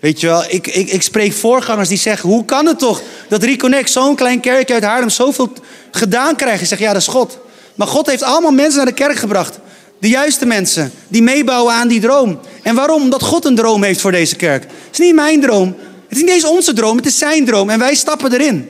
Weet 0.00 0.20
je 0.20 0.26
wel, 0.26 0.44
ik, 0.48 0.66
ik, 0.66 0.90
ik 0.90 1.02
spreek 1.02 1.32
voorgangers 1.32 1.88
die 1.88 1.98
zeggen: 1.98 2.28
hoe 2.28 2.44
kan 2.44 2.66
het 2.66 2.78
toch 2.78 3.02
dat 3.28 3.42
Reconnect, 3.42 3.90
zo'n 3.90 4.14
klein 4.14 4.40
kerkje 4.40 4.74
uit 4.74 4.82
Haarlem, 4.82 5.08
zoveel 5.08 5.52
gedaan 5.90 6.36
krijgt? 6.36 6.62
Ik 6.62 6.68
zeg: 6.68 6.78
ja, 6.78 6.92
dat 6.92 7.00
is 7.00 7.08
God. 7.08 7.38
Maar 7.74 7.86
God 7.86 8.06
heeft 8.06 8.22
allemaal 8.22 8.50
mensen 8.50 8.76
naar 8.76 8.86
de 8.86 8.92
kerk 8.92 9.16
gebracht. 9.16 9.58
De 10.00 10.08
juiste 10.08 10.46
mensen 10.46 10.92
die 11.08 11.22
meebouwen 11.22 11.74
aan 11.74 11.88
die 11.88 12.00
droom. 12.00 12.40
En 12.62 12.74
waarom? 12.74 13.02
Omdat 13.02 13.22
God 13.22 13.44
een 13.44 13.54
droom 13.54 13.82
heeft 13.82 14.00
voor 14.00 14.12
deze 14.12 14.36
kerk. 14.36 14.62
Het 14.62 14.72
is 14.92 14.98
niet 14.98 15.14
mijn 15.14 15.40
droom. 15.40 15.76
Het 16.08 16.16
is 16.16 16.22
niet 16.22 16.32
eens 16.32 16.44
onze 16.44 16.72
droom, 16.72 16.96
het 16.96 17.06
is 17.06 17.18
zijn 17.18 17.44
droom. 17.44 17.70
En 17.70 17.78
wij 17.78 17.94
stappen 17.94 18.32
erin. 18.32 18.68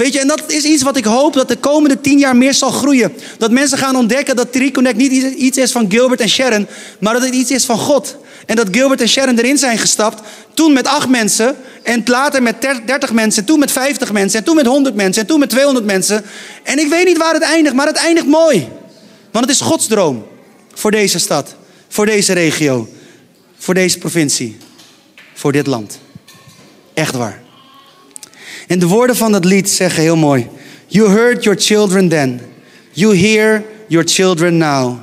Weet 0.00 0.12
je, 0.12 0.20
en 0.20 0.26
dat 0.26 0.52
is 0.52 0.64
iets 0.64 0.82
wat 0.82 0.96
ik 0.96 1.04
hoop 1.04 1.32
dat 1.32 1.48
de 1.48 1.56
komende 1.56 2.00
tien 2.00 2.18
jaar 2.18 2.36
meer 2.36 2.54
zal 2.54 2.70
groeien. 2.70 3.12
Dat 3.38 3.50
mensen 3.50 3.78
gaan 3.78 3.96
ontdekken 3.96 4.36
dat 4.36 4.54
Reconnect 4.54 4.96
niet 4.96 5.12
iets 5.12 5.58
is 5.58 5.72
van 5.72 5.90
Gilbert 5.90 6.20
en 6.20 6.28
Sharon, 6.28 6.66
maar 7.00 7.12
dat 7.12 7.22
het 7.22 7.34
iets 7.34 7.50
is 7.50 7.64
van 7.64 7.78
God. 7.78 8.16
En 8.46 8.56
dat 8.56 8.68
Gilbert 8.70 9.00
en 9.00 9.08
Sharon 9.08 9.38
erin 9.38 9.58
zijn 9.58 9.78
gestapt, 9.78 10.22
toen 10.54 10.72
met 10.72 10.86
acht 10.86 11.08
mensen, 11.08 11.56
en 11.82 12.02
later 12.04 12.42
met 12.42 12.60
30 12.60 13.12
mensen, 13.12 13.40
en 13.40 13.46
toen 13.46 13.58
met 13.58 13.72
50 13.72 14.12
mensen, 14.12 14.38
en 14.38 14.44
toen 14.44 14.56
met 14.56 14.66
100 14.66 14.94
mensen, 14.94 15.22
en 15.22 15.28
toen 15.28 15.38
met 15.38 15.50
200 15.50 15.86
mensen. 15.86 16.24
En 16.62 16.78
ik 16.78 16.88
weet 16.88 17.06
niet 17.06 17.18
waar 17.18 17.34
het 17.34 17.42
eindigt, 17.42 17.74
maar 17.74 17.86
het 17.86 17.96
eindigt 17.96 18.26
mooi. 18.26 18.68
Want 19.30 19.44
het 19.44 19.54
is 19.54 19.60
Gods 19.60 19.86
droom 19.86 20.26
voor 20.74 20.90
deze 20.90 21.18
stad, 21.18 21.54
voor 21.88 22.06
deze 22.06 22.32
regio, 22.32 22.88
voor 23.58 23.74
deze 23.74 23.98
provincie, 23.98 24.56
voor 25.34 25.52
dit 25.52 25.66
land. 25.66 25.98
Echt 26.94 27.14
waar. 27.14 27.48
En 28.70 28.78
de 28.78 28.86
woorden 28.86 29.16
van 29.16 29.32
dat 29.32 29.44
lied 29.44 29.70
zeggen 29.70 30.02
heel 30.02 30.16
mooi. 30.16 30.48
You 30.86 31.08
heard 31.08 31.44
your 31.44 31.58
children 31.60 32.08
then. 32.08 32.40
You 32.92 33.16
hear 33.16 33.64
your 33.88 34.08
children 34.08 34.56
now. 34.56 34.98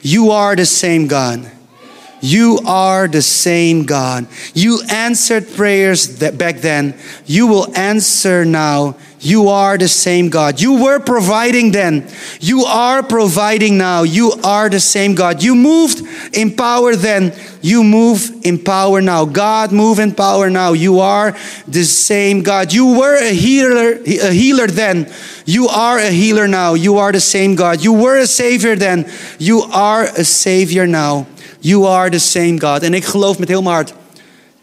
You 0.00 0.30
are 0.30 0.56
the 0.56 0.64
same 0.64 1.08
God. 1.08 1.38
You 2.20 2.60
are 2.66 3.08
the 3.08 3.22
same 3.22 3.84
God. 3.84 4.26
You 4.54 4.80
answered 4.90 5.48
prayers 5.54 6.18
that 6.18 6.38
back 6.38 6.56
then. 6.56 6.94
You 7.26 7.46
will 7.46 7.76
answer 7.76 8.44
now. 8.44 8.96
You 9.20 9.48
are 9.48 9.76
the 9.76 9.88
same 9.88 10.28
God. 10.28 10.60
You 10.60 10.82
were 10.82 11.00
providing 11.00 11.72
then. 11.72 12.06
You 12.40 12.62
are 12.62 13.02
providing 13.02 13.76
now. 13.76 14.04
You 14.04 14.32
are 14.44 14.68
the 14.68 14.78
same 14.78 15.14
God. 15.14 15.42
You 15.42 15.56
moved 15.56 16.02
in 16.36 16.54
power 16.54 16.94
then. 16.94 17.34
You 17.60 17.82
move 17.82 18.30
in 18.44 18.62
power 18.62 19.00
now. 19.00 19.24
God 19.24 19.72
move 19.72 19.98
in 19.98 20.14
power 20.14 20.50
now. 20.50 20.72
You 20.72 21.00
are 21.00 21.36
the 21.66 21.84
same 21.84 22.42
God. 22.42 22.72
You 22.72 22.98
were 22.98 23.16
a 23.16 23.32
healer, 23.32 23.94
a 24.06 24.32
healer 24.32 24.68
then. 24.68 25.12
You 25.44 25.66
are 25.66 25.98
a 25.98 26.10
healer 26.10 26.46
now. 26.46 26.74
You 26.74 26.98
are 26.98 27.10
the 27.10 27.20
same 27.20 27.56
God. 27.56 27.82
You 27.82 27.94
were 27.94 28.18
a 28.18 28.26
savior 28.26 28.76
then. 28.76 29.10
You 29.38 29.62
are 29.62 30.04
a 30.04 30.24
savior 30.24 30.86
now. 30.86 31.26
You 31.68 31.86
are 31.86 32.10
the 32.10 32.18
same 32.18 32.60
God. 32.60 32.82
En 32.82 32.94
ik 32.94 33.04
geloof 33.04 33.38
met 33.38 33.48
heel 33.48 33.62
mijn 33.62 33.74
hart 33.74 33.92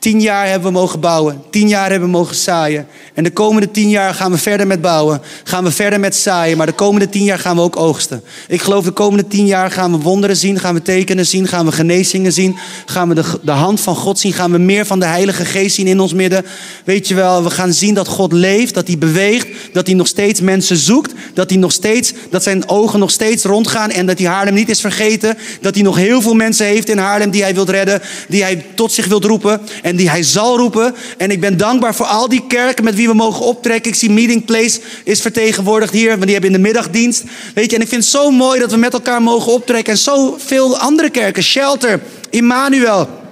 Tien 0.05 0.21
jaar 0.21 0.47
hebben 0.47 0.73
we 0.73 0.79
mogen 0.79 0.99
bouwen. 0.99 1.41
Tien 1.49 1.67
jaar 1.67 1.89
hebben 1.89 2.09
we 2.09 2.17
mogen 2.17 2.35
zaaien. 2.35 2.87
En 3.13 3.23
de 3.23 3.31
komende 3.31 3.71
tien 3.71 3.89
jaar 3.89 4.13
gaan 4.13 4.31
we 4.31 4.37
verder 4.37 4.67
met 4.67 4.81
bouwen. 4.81 5.21
Gaan 5.43 5.63
we 5.63 5.71
verder 5.71 5.99
met 5.99 6.15
zaaien. 6.15 6.57
Maar 6.57 6.65
de 6.65 6.73
komende 6.73 7.09
tien 7.09 7.23
jaar 7.23 7.39
gaan 7.39 7.55
we 7.55 7.61
ook 7.61 7.77
oogsten. 7.77 8.23
Ik 8.47 8.61
geloof 8.61 8.85
de 8.85 8.91
komende 8.91 9.27
tien 9.27 9.45
jaar 9.45 9.71
gaan 9.71 9.91
we 9.91 9.97
wonderen 9.97 10.35
zien. 10.35 10.59
Gaan 10.59 10.73
we 10.73 10.81
tekenen 10.81 11.25
zien. 11.25 11.47
Gaan 11.47 11.65
we 11.65 11.71
genezingen 11.71 12.33
zien. 12.33 12.57
Gaan 12.85 13.09
we 13.09 13.15
de, 13.15 13.23
de 13.41 13.51
hand 13.51 13.79
van 13.79 13.95
God 13.95 14.19
zien. 14.19 14.33
Gaan 14.33 14.51
we 14.51 14.57
meer 14.57 14.85
van 14.85 14.99
de 14.99 15.05
Heilige 15.05 15.45
Geest 15.45 15.75
zien 15.75 15.87
in 15.87 15.99
ons 15.99 16.13
midden. 16.13 16.45
Weet 16.83 17.07
je 17.07 17.15
wel, 17.15 17.43
we 17.43 17.49
gaan 17.49 17.73
zien 17.73 17.93
dat 17.93 18.07
God 18.07 18.33
leeft. 18.33 18.73
Dat 18.73 18.87
hij 18.87 18.97
beweegt. 18.97 19.47
Dat 19.73 19.85
hij 19.85 19.95
nog 19.95 20.07
steeds 20.07 20.41
mensen 20.41 20.77
zoekt. 20.77 21.13
Dat 21.33 21.49
hij 21.49 21.59
nog 21.59 21.71
steeds, 21.71 22.13
dat 22.29 22.43
zijn 22.43 22.69
ogen 22.69 22.99
nog 22.99 23.11
steeds 23.11 23.43
rondgaan. 23.43 23.91
En 23.91 24.05
dat 24.05 24.19
hij 24.19 24.27
Haarlem 24.27 24.53
niet 24.53 24.69
is 24.69 24.81
vergeten. 24.81 25.37
Dat 25.61 25.75
hij 25.75 25.83
nog 25.83 25.95
heel 25.95 26.21
veel 26.21 26.35
mensen 26.35 26.65
heeft 26.65 26.89
in 26.89 26.97
Haarlem 26.97 27.29
die 27.29 27.41
hij 27.41 27.53
wilt 27.53 27.69
redden. 27.69 28.01
Die 28.27 28.43
hij 28.43 28.65
tot 28.75 28.91
zich 28.91 29.05
wilt 29.05 29.25
roepen. 29.25 29.61
En 29.81 29.94
die 29.95 30.09
hij 30.09 30.23
zal 30.23 30.57
roepen. 30.57 30.95
En 31.17 31.31
ik 31.31 31.39
ben 31.39 31.57
dankbaar 31.57 31.95
voor 31.95 32.05
al 32.05 32.29
die 32.29 32.43
kerken 32.47 32.83
met 32.83 32.95
wie 32.95 33.07
we 33.07 33.13
mogen 33.13 33.45
optrekken. 33.45 33.91
Ik 33.91 33.97
zie 33.97 34.09
Meeting 34.09 34.45
Place 34.45 34.79
is 35.03 35.21
vertegenwoordigd 35.21 35.93
hier, 35.93 36.09
want 36.09 36.23
die 36.23 36.31
hebben 36.31 36.49
in 36.49 36.55
de 36.55 36.67
middagdienst. 36.67 37.23
Weet 37.53 37.69
je, 37.69 37.75
en 37.75 37.81
ik 37.81 37.87
vind 37.87 38.01
het 38.01 38.11
zo 38.11 38.31
mooi 38.31 38.59
dat 38.59 38.71
we 38.71 38.77
met 38.77 38.93
elkaar 38.93 39.21
mogen 39.21 39.51
optrekken. 39.51 39.93
En 39.93 39.99
zoveel 39.99 40.77
andere 40.77 41.09
kerken, 41.09 41.43
Shelter, 41.43 41.99
Immanuel. 42.29 43.23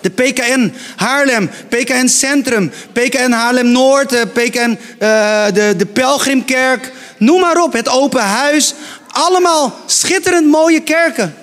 De 0.00 0.10
PKN 0.10 0.72
Haarlem, 0.96 1.50
PKN 1.68 2.06
Centrum, 2.06 2.72
PKN 2.92 3.30
Haarlem 3.30 3.70
Noord, 3.70 4.10
de 4.10 4.26
PKN, 4.32 4.78
uh, 5.02 5.44
de, 5.54 5.74
de 5.76 5.86
Pelgrimkerk. 5.86 6.92
Noem 7.18 7.40
maar 7.40 7.62
op, 7.62 7.72
het 7.72 7.88
Open 7.88 8.22
Huis. 8.22 8.74
Allemaal 9.08 9.74
schitterend 9.86 10.46
mooie 10.46 10.80
kerken. 10.80 11.34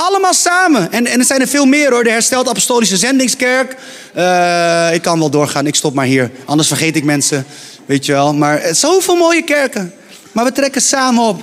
Allemaal 0.00 0.34
samen. 0.34 0.92
En, 0.92 1.06
er 1.06 1.24
zijn 1.24 1.40
er 1.40 1.48
veel 1.48 1.66
meer 1.66 1.90
hoor. 1.90 2.04
De 2.04 2.10
Hersteld 2.10 2.48
Apostolische 2.48 2.96
Zendingskerk. 2.96 3.76
Uh, 4.16 4.94
ik 4.94 5.02
kan 5.02 5.18
wel 5.18 5.30
doorgaan, 5.30 5.66
ik 5.66 5.74
stop 5.74 5.94
maar 5.94 6.06
hier. 6.06 6.30
Anders 6.44 6.68
vergeet 6.68 6.96
ik 6.96 7.04
mensen, 7.04 7.46
weet 7.86 8.06
je 8.06 8.12
wel. 8.12 8.34
Maar 8.34 8.74
zoveel 8.74 9.16
mooie 9.16 9.42
kerken. 9.42 9.94
Maar 10.32 10.44
we 10.44 10.52
trekken 10.52 10.82
samen 10.82 11.22
op. 11.22 11.42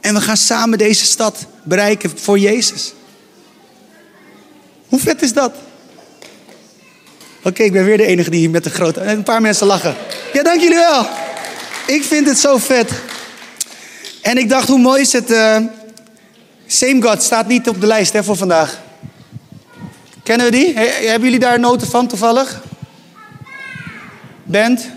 En 0.00 0.14
we 0.14 0.20
gaan 0.20 0.36
samen 0.36 0.78
deze 0.78 1.04
stad 1.04 1.46
bereiken 1.62 2.12
voor 2.18 2.38
Jezus. 2.38 2.92
Hoe 4.88 5.00
vet 5.00 5.22
is 5.22 5.32
dat? 5.32 5.52
Oké, 7.42 7.62
ik 7.62 7.72
ben 7.72 7.84
weer 7.84 7.96
de 7.96 8.06
enige 8.06 8.30
die 8.30 8.50
met 8.50 8.64
de 8.64 8.70
grote... 8.70 9.00
Een 9.00 9.22
paar 9.22 9.40
mensen 9.40 9.66
lachen. 9.66 9.94
Ja, 10.32 10.42
dank 10.42 10.60
jullie 10.60 10.76
wel. 10.76 11.06
Ik 11.86 12.04
vind 12.04 12.26
het 12.26 12.38
zo 12.38 12.58
vet. 12.58 12.90
En 14.22 14.38
ik 14.38 14.48
dacht, 14.48 14.68
hoe 14.68 14.78
mooi 14.78 15.00
is 15.00 15.12
het... 15.12 15.30
Same 16.66 17.02
God 17.02 17.22
staat 17.22 17.46
niet 17.46 17.68
op 17.68 17.80
de 17.80 17.86
lijst 17.86 18.12
hè, 18.12 18.24
voor 18.24 18.36
vandaag. 18.36 18.80
Kennen 20.22 20.46
we 20.46 20.52
die? 20.52 20.74
hebben 20.78 21.22
jullie 21.22 21.38
daar 21.38 21.60
noten 21.60 21.86
van 21.86 22.06
toevallig? 22.06 22.62
Band? 24.42 24.90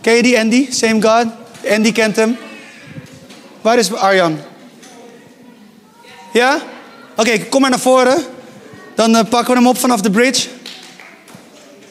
Ken 0.00 0.14
je 0.14 0.22
die, 0.22 0.38
Andy? 0.38 0.66
Same 0.70 1.02
God? 1.02 1.26
Andy 1.70 1.92
kent 1.92 2.16
hem. 2.16 2.36
Waar 3.60 3.78
is 3.78 3.92
Arjan? 3.92 4.38
Ja? 6.32 6.58
Oké, 7.16 7.38
kom 7.38 7.60
maar 7.60 7.70
naar 7.70 7.78
voren. 7.78 8.24
Dan 8.94 9.14
uh, 9.14 9.22
pakken 9.28 9.52
we 9.52 9.58
hem 9.58 9.68
op 9.68 9.78
vanaf 9.78 10.00
de 10.00 10.10
bridge. 10.10 10.48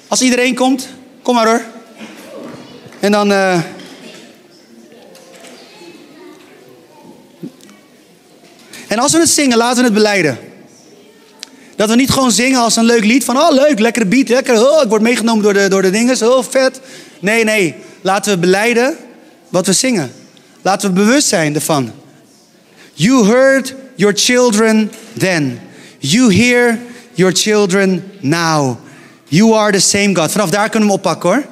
Als 0.07 0.21
iedereen 0.21 0.55
komt, 0.55 0.87
kom 1.21 1.35
maar 1.35 1.47
hoor. 1.47 1.61
En 2.99 3.11
dan. 3.11 3.31
Uh... 3.31 3.59
En 8.87 8.99
als 8.99 9.11
we 9.11 9.19
het 9.19 9.29
zingen, 9.29 9.57
laten 9.57 9.77
we 9.77 9.83
het 9.83 9.93
beleiden. 9.93 10.37
Dat 11.75 11.89
we 11.89 11.95
niet 11.95 12.09
gewoon 12.09 12.31
zingen 12.31 12.59
als 12.59 12.75
een 12.75 12.85
leuk 12.85 13.05
lied 13.05 13.23
van, 13.23 13.37
oh 13.37 13.51
leuk, 13.51 13.79
lekkere 13.79 14.05
beat, 14.05 14.29
lekker, 14.29 14.69
oh, 14.69 14.83
ik 14.83 14.89
word 14.89 15.01
meegenomen 15.01 15.43
door 15.43 15.53
de, 15.53 15.67
door 15.67 15.81
de 15.81 15.89
dingen, 15.89 16.31
oh 16.31 16.43
vet. 16.49 16.79
Nee, 17.19 17.43
nee, 17.43 17.75
laten 18.01 18.33
we 18.33 18.39
beleiden 18.39 18.97
wat 19.49 19.65
we 19.65 19.73
zingen. 19.73 20.11
Laten 20.61 20.89
we 20.89 20.95
bewust 20.95 21.27
zijn 21.27 21.55
ervan. 21.55 21.91
You 22.93 23.25
heard 23.25 23.73
your 23.95 24.13
children 24.17 24.91
then. 25.17 25.59
You 25.99 26.33
hear 26.33 26.79
your 27.13 27.33
children 27.33 28.03
now. 28.19 28.77
You 29.27 29.53
are 29.53 29.71
the 29.71 29.79
same 29.79 30.15
God. 30.15 30.31
Vanaf 30.31 30.49
daar 30.49 30.69
kunnen 30.69 30.89
we 30.89 30.93
hem 30.93 31.03
oppakken 31.03 31.29
hoor. 31.29 31.45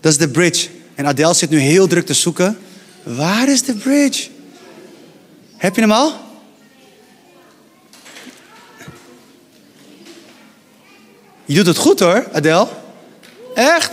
Dat 0.00 0.12
is 0.12 0.18
de 0.18 0.28
bridge. 0.28 0.68
En 0.94 1.06
Adele 1.06 1.34
zit 1.34 1.50
nu 1.50 1.58
heel 1.58 1.86
druk 1.86 2.06
te 2.06 2.14
zoeken. 2.14 2.58
Waar 3.02 3.48
is 3.48 3.62
de 3.62 3.74
bridge? 3.74 4.28
Heb 5.56 5.74
je 5.74 5.80
hem 5.80 5.92
al? 5.92 6.25
Je 11.46 11.54
doet 11.54 11.66
het 11.66 11.76
goed 11.76 12.00
hoor, 12.00 12.24
Adele. 12.32 12.66
Echt? 13.54 13.90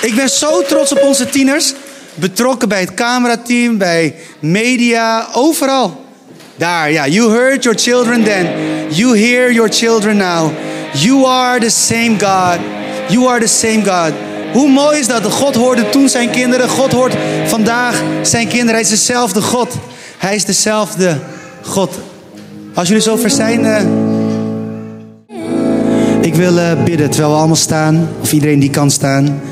Ik 0.00 0.14
ben 0.14 0.28
zo 0.28 0.62
trots 0.62 0.92
op 0.92 1.02
onze 1.02 1.26
tieners. 1.26 1.74
Betrokken 2.14 2.68
bij 2.68 2.80
het 2.80 2.94
camerateam, 2.94 3.78
bij 3.78 4.14
media, 4.38 5.28
overal. 5.32 6.04
Daar, 6.56 6.92
ja. 6.92 7.06
You 7.06 7.30
heard 7.30 7.62
your 7.62 7.78
children 7.78 8.24
then. 8.24 8.48
You 8.88 9.18
hear 9.18 9.52
your 9.52 9.72
children 9.72 10.16
now. 10.16 10.50
You 10.92 11.26
are 11.26 11.60
the 11.60 11.70
same 11.70 12.16
God. 12.18 12.58
You 13.08 13.28
are 13.28 13.40
the 13.40 13.46
same 13.46 13.82
God. 13.84 14.12
Hoe 14.52 14.68
mooi 14.68 14.98
is 14.98 15.06
dat? 15.06 15.24
God 15.24 15.54
hoorde 15.54 15.88
toen 15.88 16.08
zijn 16.08 16.30
kinderen. 16.30 16.68
God 16.68 16.92
hoort 16.92 17.14
vandaag 17.46 18.02
zijn 18.22 18.48
kinderen. 18.48 18.72
Hij 18.74 18.82
is 18.82 18.88
dezelfde 18.88 19.42
God. 19.42 19.74
Hij 20.18 20.34
is 20.34 20.44
dezelfde 20.44 21.18
God. 21.62 21.98
Als 22.74 22.88
jullie 22.88 23.02
zover 23.02 23.30
zijn. 23.30 23.64
Uh... 23.64 24.01
Ik 26.22 26.34
wil 26.34 26.56
uh, 26.56 26.82
bidden 26.84 27.10
terwijl 27.10 27.32
we 27.32 27.38
allemaal 27.38 27.56
staan. 27.56 28.08
Of 28.20 28.32
iedereen 28.32 28.58
die 28.58 28.70
kan 28.70 28.90
staan. 28.90 29.42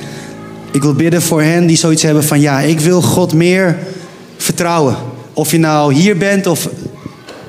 Ik 0.73 0.83
wil 0.83 0.95
bidden 0.95 1.23
voor 1.23 1.43
hen 1.43 1.67
die 1.67 1.77
zoiets 1.77 2.03
hebben 2.03 2.25
van 2.25 2.41
ja, 2.41 2.61
ik 2.61 2.81
wil 2.81 3.03
God 3.03 3.33
meer 3.33 3.79
vertrouwen. 4.37 4.97
Of 5.33 5.51
je 5.51 5.59
nou 5.59 5.95
hier 5.95 6.17
bent 6.17 6.47
of 6.47 6.69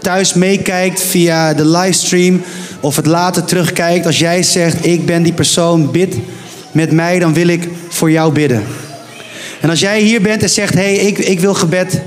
thuis 0.01 0.33
meekijkt 0.33 1.01
via 1.01 1.53
de 1.53 1.65
livestream 1.65 2.41
of 2.79 2.95
het 2.95 3.05
later 3.05 3.43
terugkijkt, 3.43 4.05
als 4.05 4.19
jij 4.19 4.43
zegt: 4.43 4.85
Ik 4.85 5.05
ben 5.05 5.23
die 5.23 5.33
persoon, 5.33 5.91
bid 5.91 6.15
met 6.71 6.91
mij, 6.91 7.19
dan 7.19 7.33
wil 7.33 7.47
ik 7.47 7.69
voor 7.87 8.11
jou 8.11 8.33
bidden. 8.33 8.63
En 9.61 9.69
als 9.69 9.79
jij 9.79 10.01
hier 10.01 10.21
bent 10.21 10.43
en 10.43 10.49
zegt: 10.49 10.73
Hé, 10.73 10.95
hey, 10.95 10.95
ik, 10.95 11.17
ik 11.17 11.39
wil 11.39 11.53
gebed. 11.53 12.01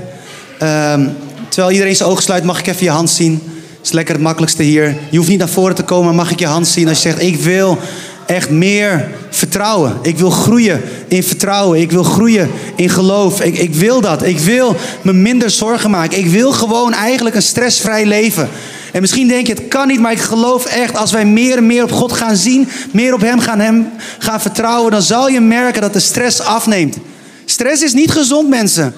Um, 0.61 1.15
terwijl 1.49 1.71
iedereen 1.71 1.95
zijn 1.95 2.09
ogen 2.09 2.23
sluit, 2.23 2.43
mag 2.43 2.59
ik 2.59 2.67
even 2.67 2.83
je 2.83 2.89
hand 2.89 3.09
zien? 3.09 3.41
Is 3.85 3.91
lekker 3.91 4.13
het 4.13 4.23
makkelijkste 4.23 4.63
hier. 4.63 4.95
Je 5.09 5.17
hoeft 5.17 5.29
niet 5.29 5.39
naar 5.39 5.49
voren 5.49 5.75
te 5.75 5.83
komen, 5.83 6.15
mag 6.15 6.31
ik 6.31 6.39
je 6.39 6.45
hand 6.45 6.67
zien 6.67 6.87
als 6.87 7.01
je 7.01 7.09
zegt: 7.09 7.21
Ik 7.21 7.35
wil 7.35 7.77
echt 8.25 8.49
meer 8.49 9.09
vertrouwen. 9.29 9.97
Ik 10.01 10.17
wil 10.17 10.29
groeien 10.29 10.81
in 11.07 11.23
vertrouwen. 11.23 11.79
Ik 11.79 11.91
wil 11.91 12.03
groeien 12.03 12.51
in 12.75 12.89
geloof. 12.89 13.41
Ik, 13.41 13.57
ik 13.57 13.73
wil 13.73 14.01
dat. 14.01 14.23
Ik 14.23 14.39
wil 14.39 14.75
me 15.01 15.13
minder 15.13 15.49
zorgen 15.49 15.89
maken. 15.89 16.17
Ik 16.17 16.27
wil 16.27 16.51
gewoon 16.51 16.93
eigenlijk 16.93 17.35
een 17.35 17.41
stressvrij 17.41 18.05
leven. 18.05 18.49
En 18.91 19.01
misschien 19.01 19.27
denk 19.27 19.47
je, 19.47 19.53
het 19.53 19.67
kan 19.67 19.87
niet, 19.87 19.99
maar 19.99 20.11
ik 20.11 20.19
geloof 20.19 20.65
echt, 20.65 20.97
als 20.97 21.11
wij 21.11 21.25
meer 21.25 21.57
en 21.57 21.65
meer 21.65 21.83
op 21.83 21.91
God 21.91 22.11
gaan 22.11 22.35
zien, 22.35 22.67
meer 22.91 23.13
op 23.13 23.21
Hem 23.21 23.39
gaan, 23.39 23.59
hem 23.59 23.91
gaan 24.19 24.41
vertrouwen, 24.41 24.91
dan 24.91 25.01
zal 25.01 25.29
je 25.29 25.41
merken 25.41 25.81
dat 25.81 25.93
de 25.93 25.99
stress 25.99 26.41
afneemt. 26.41 26.97
Stress 27.45 27.83
is 27.83 27.93
niet 27.93 28.11
gezond, 28.11 28.49
mensen. 28.49 28.93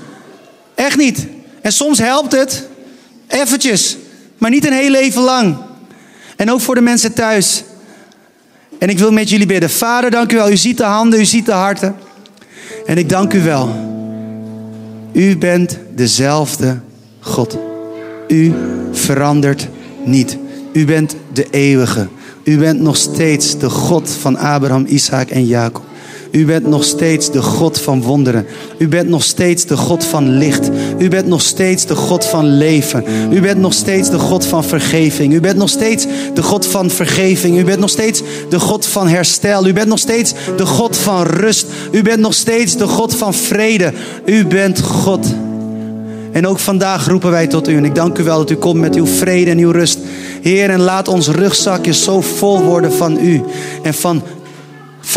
Echt 0.75 0.97
niet. 0.97 1.25
En 1.61 1.71
soms 1.71 1.99
helpt 1.99 2.31
het, 2.31 2.67
eventjes, 3.27 3.97
maar 4.37 4.49
niet 4.49 4.65
een 4.65 4.73
heel 4.73 4.91
leven 4.91 5.21
lang. 5.21 5.57
En 6.35 6.51
ook 6.51 6.61
voor 6.61 6.75
de 6.75 6.81
mensen 6.81 7.13
thuis. 7.13 7.63
En 8.79 8.89
ik 8.89 8.99
wil 8.99 9.11
met 9.11 9.29
jullie 9.29 9.45
bidden. 9.45 9.69
Vader, 9.69 10.11
dank 10.11 10.31
u 10.31 10.35
wel. 10.35 10.51
U 10.51 10.57
ziet 10.57 10.77
de 10.77 10.83
handen, 10.83 11.19
u 11.19 11.25
ziet 11.25 11.45
de 11.45 11.51
harten. 11.51 11.95
En 12.85 12.97
ik 12.97 13.09
dank 13.09 13.33
u 13.33 13.41
wel. 13.41 13.75
U 15.13 15.37
bent 15.37 15.77
dezelfde 15.95 16.79
God. 17.19 17.57
U 18.27 18.53
verandert 18.91 19.67
niet. 20.03 20.37
U 20.73 20.85
bent 20.85 21.15
de 21.33 21.47
eeuwige. 21.49 22.07
U 22.43 22.57
bent 22.57 22.79
nog 22.79 22.97
steeds 22.97 23.57
de 23.57 23.69
God 23.69 24.09
van 24.09 24.37
Abraham, 24.37 24.85
Isaac 24.85 25.29
en 25.29 25.45
Jacob. 25.45 25.86
U 26.37 26.45
bent 26.45 26.67
nog 26.67 26.83
steeds 26.83 27.31
de 27.31 27.41
God 27.41 27.79
van 27.79 28.01
wonderen. 28.01 28.45
U 28.77 28.87
bent 28.87 29.09
nog 29.09 29.23
steeds 29.23 29.65
de 29.65 29.77
God 29.77 30.05
van 30.05 30.29
licht. 30.29 30.69
U 30.97 31.09
bent 31.09 31.27
nog 31.27 31.41
steeds 31.41 31.85
de 31.85 31.95
God 31.95 32.25
van 32.25 32.57
leven. 32.57 33.03
U 33.31 33.41
bent 33.41 33.59
nog 33.59 33.73
steeds 33.73 34.09
de 34.09 34.19
God 34.19 34.45
van 34.45 34.63
vergeving. 34.63 35.33
U 35.33 35.39
bent 35.39 35.57
nog 35.57 35.69
steeds 35.69 36.05
de 36.33 36.43
God 36.43 36.65
van 36.65 36.89
vergeving. 36.89 37.57
U 37.57 37.63
bent 37.63 37.79
nog 37.79 37.89
steeds 37.89 38.21
de 38.49 38.59
God 38.59 38.85
van 38.85 39.07
herstel. 39.07 39.67
U 39.67 39.73
bent 39.73 39.87
nog 39.87 39.99
steeds 39.99 40.33
de 40.57 40.65
God 40.65 40.97
van 40.97 41.23
rust. 41.23 41.65
U 41.91 42.01
bent 42.01 42.19
nog 42.19 42.33
steeds 42.33 42.77
de 42.77 42.87
God 42.87 43.15
van 43.15 43.33
vrede. 43.33 43.93
U 44.25 44.45
bent 44.45 44.81
God. 44.81 45.27
En 46.31 46.47
ook 46.47 46.59
vandaag 46.59 47.07
roepen 47.07 47.31
wij 47.31 47.47
tot 47.47 47.67
u. 47.67 47.77
En 47.77 47.85
ik 47.85 47.95
dank 47.95 48.17
u 48.17 48.23
wel 48.23 48.37
dat 48.37 48.49
u 48.49 48.55
komt 48.55 48.79
met 48.79 48.95
uw 48.95 49.05
vrede 49.05 49.51
en 49.51 49.57
uw 49.57 49.71
rust. 49.71 49.99
Heer, 50.41 50.69
en 50.69 50.79
laat 50.79 51.07
ons 51.07 51.27
rugzakje 51.27 51.93
zo 51.93 52.21
vol 52.21 52.61
worden 52.61 52.93
van 52.93 53.17
u. 53.25 53.41
En 53.83 53.93
van 53.93 54.21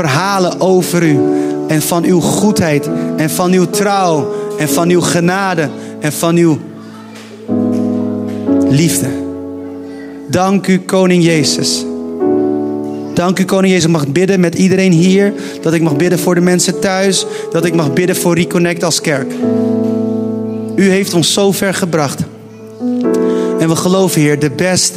verhalen 0.01 0.61
over 0.61 1.03
u. 1.03 1.19
En 1.69 1.83
van 1.83 2.05
uw 2.05 2.21
goedheid. 2.21 2.89
En 3.17 3.31
van 3.31 3.53
uw 3.53 3.65
trouw. 3.65 4.33
En 4.59 4.69
van 4.69 4.89
uw 4.89 5.01
genade. 5.01 5.69
En 6.01 6.13
van 6.13 6.37
uw 6.37 6.59
liefde. 8.69 9.09
Dank 10.29 10.67
u, 10.67 10.79
Koning 10.79 11.25
Jezus. 11.25 11.85
Dank 13.15 13.39
u, 13.39 13.45
Koning 13.45 13.73
Jezus. 13.73 13.85
Ik 13.85 13.91
mag 13.91 14.09
bidden 14.09 14.41
met 14.41 14.55
iedereen 14.55 14.93
hier. 14.93 15.33
Dat 15.63 15.73
ik 15.73 15.83
mag 15.83 15.97
bidden 15.97 16.19
voor 16.19 16.35
de 16.35 16.41
mensen 16.41 16.81
thuis. 16.81 17.27
Dat 17.51 17.65
ik 17.65 17.75
mag 17.75 17.93
bidden 17.93 18.17
voor 18.17 18.35
Reconnect 18.35 18.85
als 18.85 19.01
kerk. 19.01 19.33
U 20.75 20.91
heeft 20.91 21.15
ons 21.15 21.33
zo 21.33 21.53
ver 21.53 21.75
gebracht. 21.75 22.21
En 23.59 23.69
we 23.69 23.77
geloven, 23.77 24.21
Heer, 24.21 24.39
the 24.39 24.51
best 24.51 24.93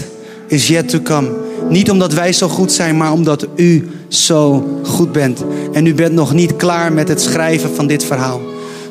is 0.47 0.67
yet 0.67 0.89
to 0.89 0.99
come. 1.01 1.29
Niet 1.69 1.91
omdat 1.91 2.13
wij 2.13 2.33
zo 2.33 2.47
goed 2.47 2.71
zijn, 2.71 2.97
maar 2.97 3.11
omdat 3.11 3.47
u 3.55 3.89
zo 4.15 4.63
goed 4.83 5.11
bent. 5.11 5.43
En 5.71 5.85
u 5.85 5.93
bent 5.93 6.13
nog 6.13 6.33
niet 6.33 6.55
klaar 6.55 6.93
met 6.93 7.07
het 7.07 7.21
schrijven 7.21 7.75
van 7.75 7.87
dit 7.87 8.03
verhaal. 8.03 8.41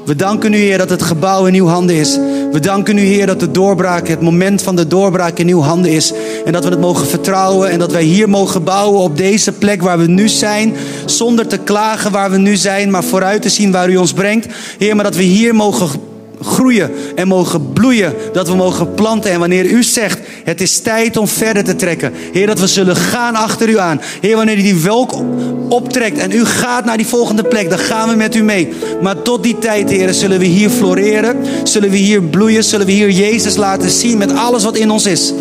We 0.04 0.16
danken 0.16 0.52
u, 0.52 0.56
Heer, 0.56 0.78
dat 0.78 0.90
het 0.90 1.02
gebouw 1.02 1.46
in 1.46 1.54
uw 1.54 1.66
handen 1.66 1.96
is. 1.96 2.18
We 2.52 2.61
danken 2.61 2.98
u, 2.98 3.00
Heer, 3.00 3.26
dat 3.26 3.40
de 3.40 3.50
doorbraak, 3.50 4.08
het 4.08 4.20
moment 4.20 4.62
van 4.62 4.76
de 4.76 4.87
doorbraak 4.87 5.38
in 5.38 5.48
uw 5.48 5.61
handen 5.61 5.90
is. 5.90 6.12
En 6.44 6.52
dat 6.52 6.64
we 6.64 6.70
het 6.70 6.80
mogen 6.80 7.06
vertrouwen 7.06 7.70
en 7.70 7.78
dat 7.78 7.92
wij 7.92 8.02
hier 8.02 8.28
mogen 8.28 8.64
bouwen 8.64 9.00
op 9.00 9.16
deze 9.16 9.52
plek 9.52 9.82
waar 9.82 9.98
we 9.98 10.06
nu 10.06 10.28
zijn. 10.28 10.74
Zonder 11.04 11.46
te 11.46 11.58
klagen 11.58 12.12
waar 12.12 12.30
we 12.30 12.38
nu 12.38 12.56
zijn, 12.56 12.90
maar 12.90 13.04
vooruit 13.04 13.42
te 13.42 13.48
zien 13.48 13.72
waar 13.72 13.90
u 13.90 13.96
ons 13.96 14.12
brengt. 14.12 14.46
Heer, 14.78 14.94
maar 14.94 15.04
dat 15.04 15.16
we 15.16 15.22
hier 15.22 15.54
mogen 15.54 15.88
groeien 16.44 16.90
en 17.14 17.28
mogen 17.28 17.72
bloeien. 17.72 18.14
Dat 18.33 18.48
we 18.48 18.55
mogen 18.55 18.94
planten. 18.94 19.31
En 19.31 19.38
wanneer 19.38 19.64
u 19.64 19.83
zegt, 19.83 20.18
het 20.44 20.61
is 20.61 20.81
tijd 20.81 21.16
om 21.16 21.28
verder 21.28 21.64
te 21.64 21.76
trekken. 21.76 22.12
Heer, 22.33 22.46
dat 22.46 22.61
we 22.61 22.66
zullen 22.66 22.96
gaan 22.96 23.35
achter 23.35 23.68
u 23.68 23.78
aan. 23.78 24.00
Heer, 24.20 24.37
wanneer 24.37 24.59
u 24.59 24.62
die 24.62 24.76
welk 24.76 25.14
optrekt 25.68 26.18
en 26.18 26.33
u 26.33 26.44
gaat 26.44 26.85
naar 26.85 26.96
die 26.96 27.07
volgende 27.07 27.44
plek, 27.44 27.70
dan 27.70 27.78
gaan 27.78 28.09
we 28.09 28.16
met 28.16 28.35
u 28.35 28.42
mee. 28.42 28.68
Maar 29.02 29.22
tot 29.22 29.42
die 29.42 29.59
tijd, 29.59 29.90
Heer, 29.90 30.12
zullen 30.12 30.38
we 30.38 30.44
hier 30.44 30.70
floreren. 30.70 31.37
Zullen 31.64 31.90
we 31.90 31.96
hier 31.96 32.22
bloeien. 32.22 32.64
Zullen 32.64 32.87
we 32.87 32.92
hier 32.92 33.11
Jezus 33.11 33.57
laten 33.57 33.90
zien 33.90 34.18
met 34.18 34.37
alles 34.37 34.64
wat 34.64 34.76
in 34.76 34.90
ons 34.90 35.07
is. 35.07 35.33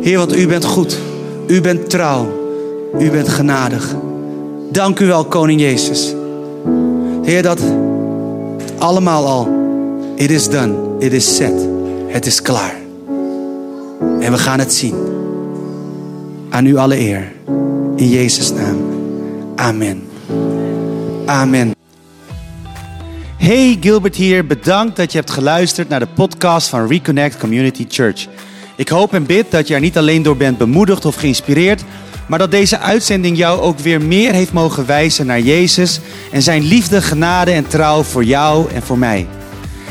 Heer, 0.00 0.18
want 0.18 0.36
u 0.36 0.46
bent 0.46 0.64
goed. 0.64 0.98
U 1.46 1.60
bent 1.60 1.90
trouw. 1.90 2.40
U 2.98 3.10
bent 3.10 3.28
genadig. 3.28 3.94
Dank 4.70 5.00
u 5.00 5.06
wel, 5.06 5.24
Koning 5.24 5.60
Jezus. 5.60 6.14
Heer, 7.22 7.42
dat 7.42 7.58
allemaal 8.78 9.26
al 9.26 9.61
It 10.22 10.30
is 10.30 10.48
done. 10.48 10.96
It 10.98 11.12
is 11.12 11.36
set. 11.36 11.68
Het 12.06 12.26
is 12.26 12.42
klaar. 12.42 12.74
En 14.20 14.32
we 14.32 14.38
gaan 14.38 14.58
het 14.58 14.72
zien. 14.72 14.94
Aan 16.50 16.66
u 16.66 16.76
alle 16.76 16.98
eer. 16.98 17.32
In 17.96 18.08
Jezus' 18.08 18.52
naam. 18.52 18.76
Amen. 19.56 20.08
Amen. 21.26 21.74
Hey 23.36 23.76
Gilbert 23.80 24.16
hier. 24.16 24.46
Bedankt 24.46 24.96
dat 24.96 25.12
je 25.12 25.18
hebt 25.18 25.30
geluisterd 25.30 25.88
naar 25.88 26.00
de 26.00 26.08
podcast 26.14 26.68
van 26.68 26.88
Reconnect 26.88 27.38
Community 27.38 27.86
Church. 27.88 28.26
Ik 28.76 28.88
hoop 28.88 29.14
en 29.14 29.26
bid 29.26 29.50
dat 29.50 29.68
je 29.68 29.74
er 29.74 29.80
niet 29.80 29.98
alleen 29.98 30.22
door 30.22 30.36
bent 30.36 30.58
bemoedigd 30.58 31.04
of 31.04 31.14
geïnspireerd, 31.14 31.84
maar 32.26 32.38
dat 32.38 32.50
deze 32.50 32.78
uitzending 32.78 33.36
jou 33.36 33.60
ook 33.60 33.78
weer 33.78 34.02
meer 34.02 34.32
heeft 34.32 34.52
mogen 34.52 34.86
wijzen 34.86 35.26
naar 35.26 35.40
Jezus 35.40 36.00
en 36.32 36.42
zijn 36.42 36.62
liefde, 36.62 37.02
genade 37.02 37.50
en 37.50 37.66
trouw 37.66 38.02
voor 38.02 38.24
jou 38.24 38.70
en 38.70 38.82
voor 38.82 38.98
mij. 38.98 39.26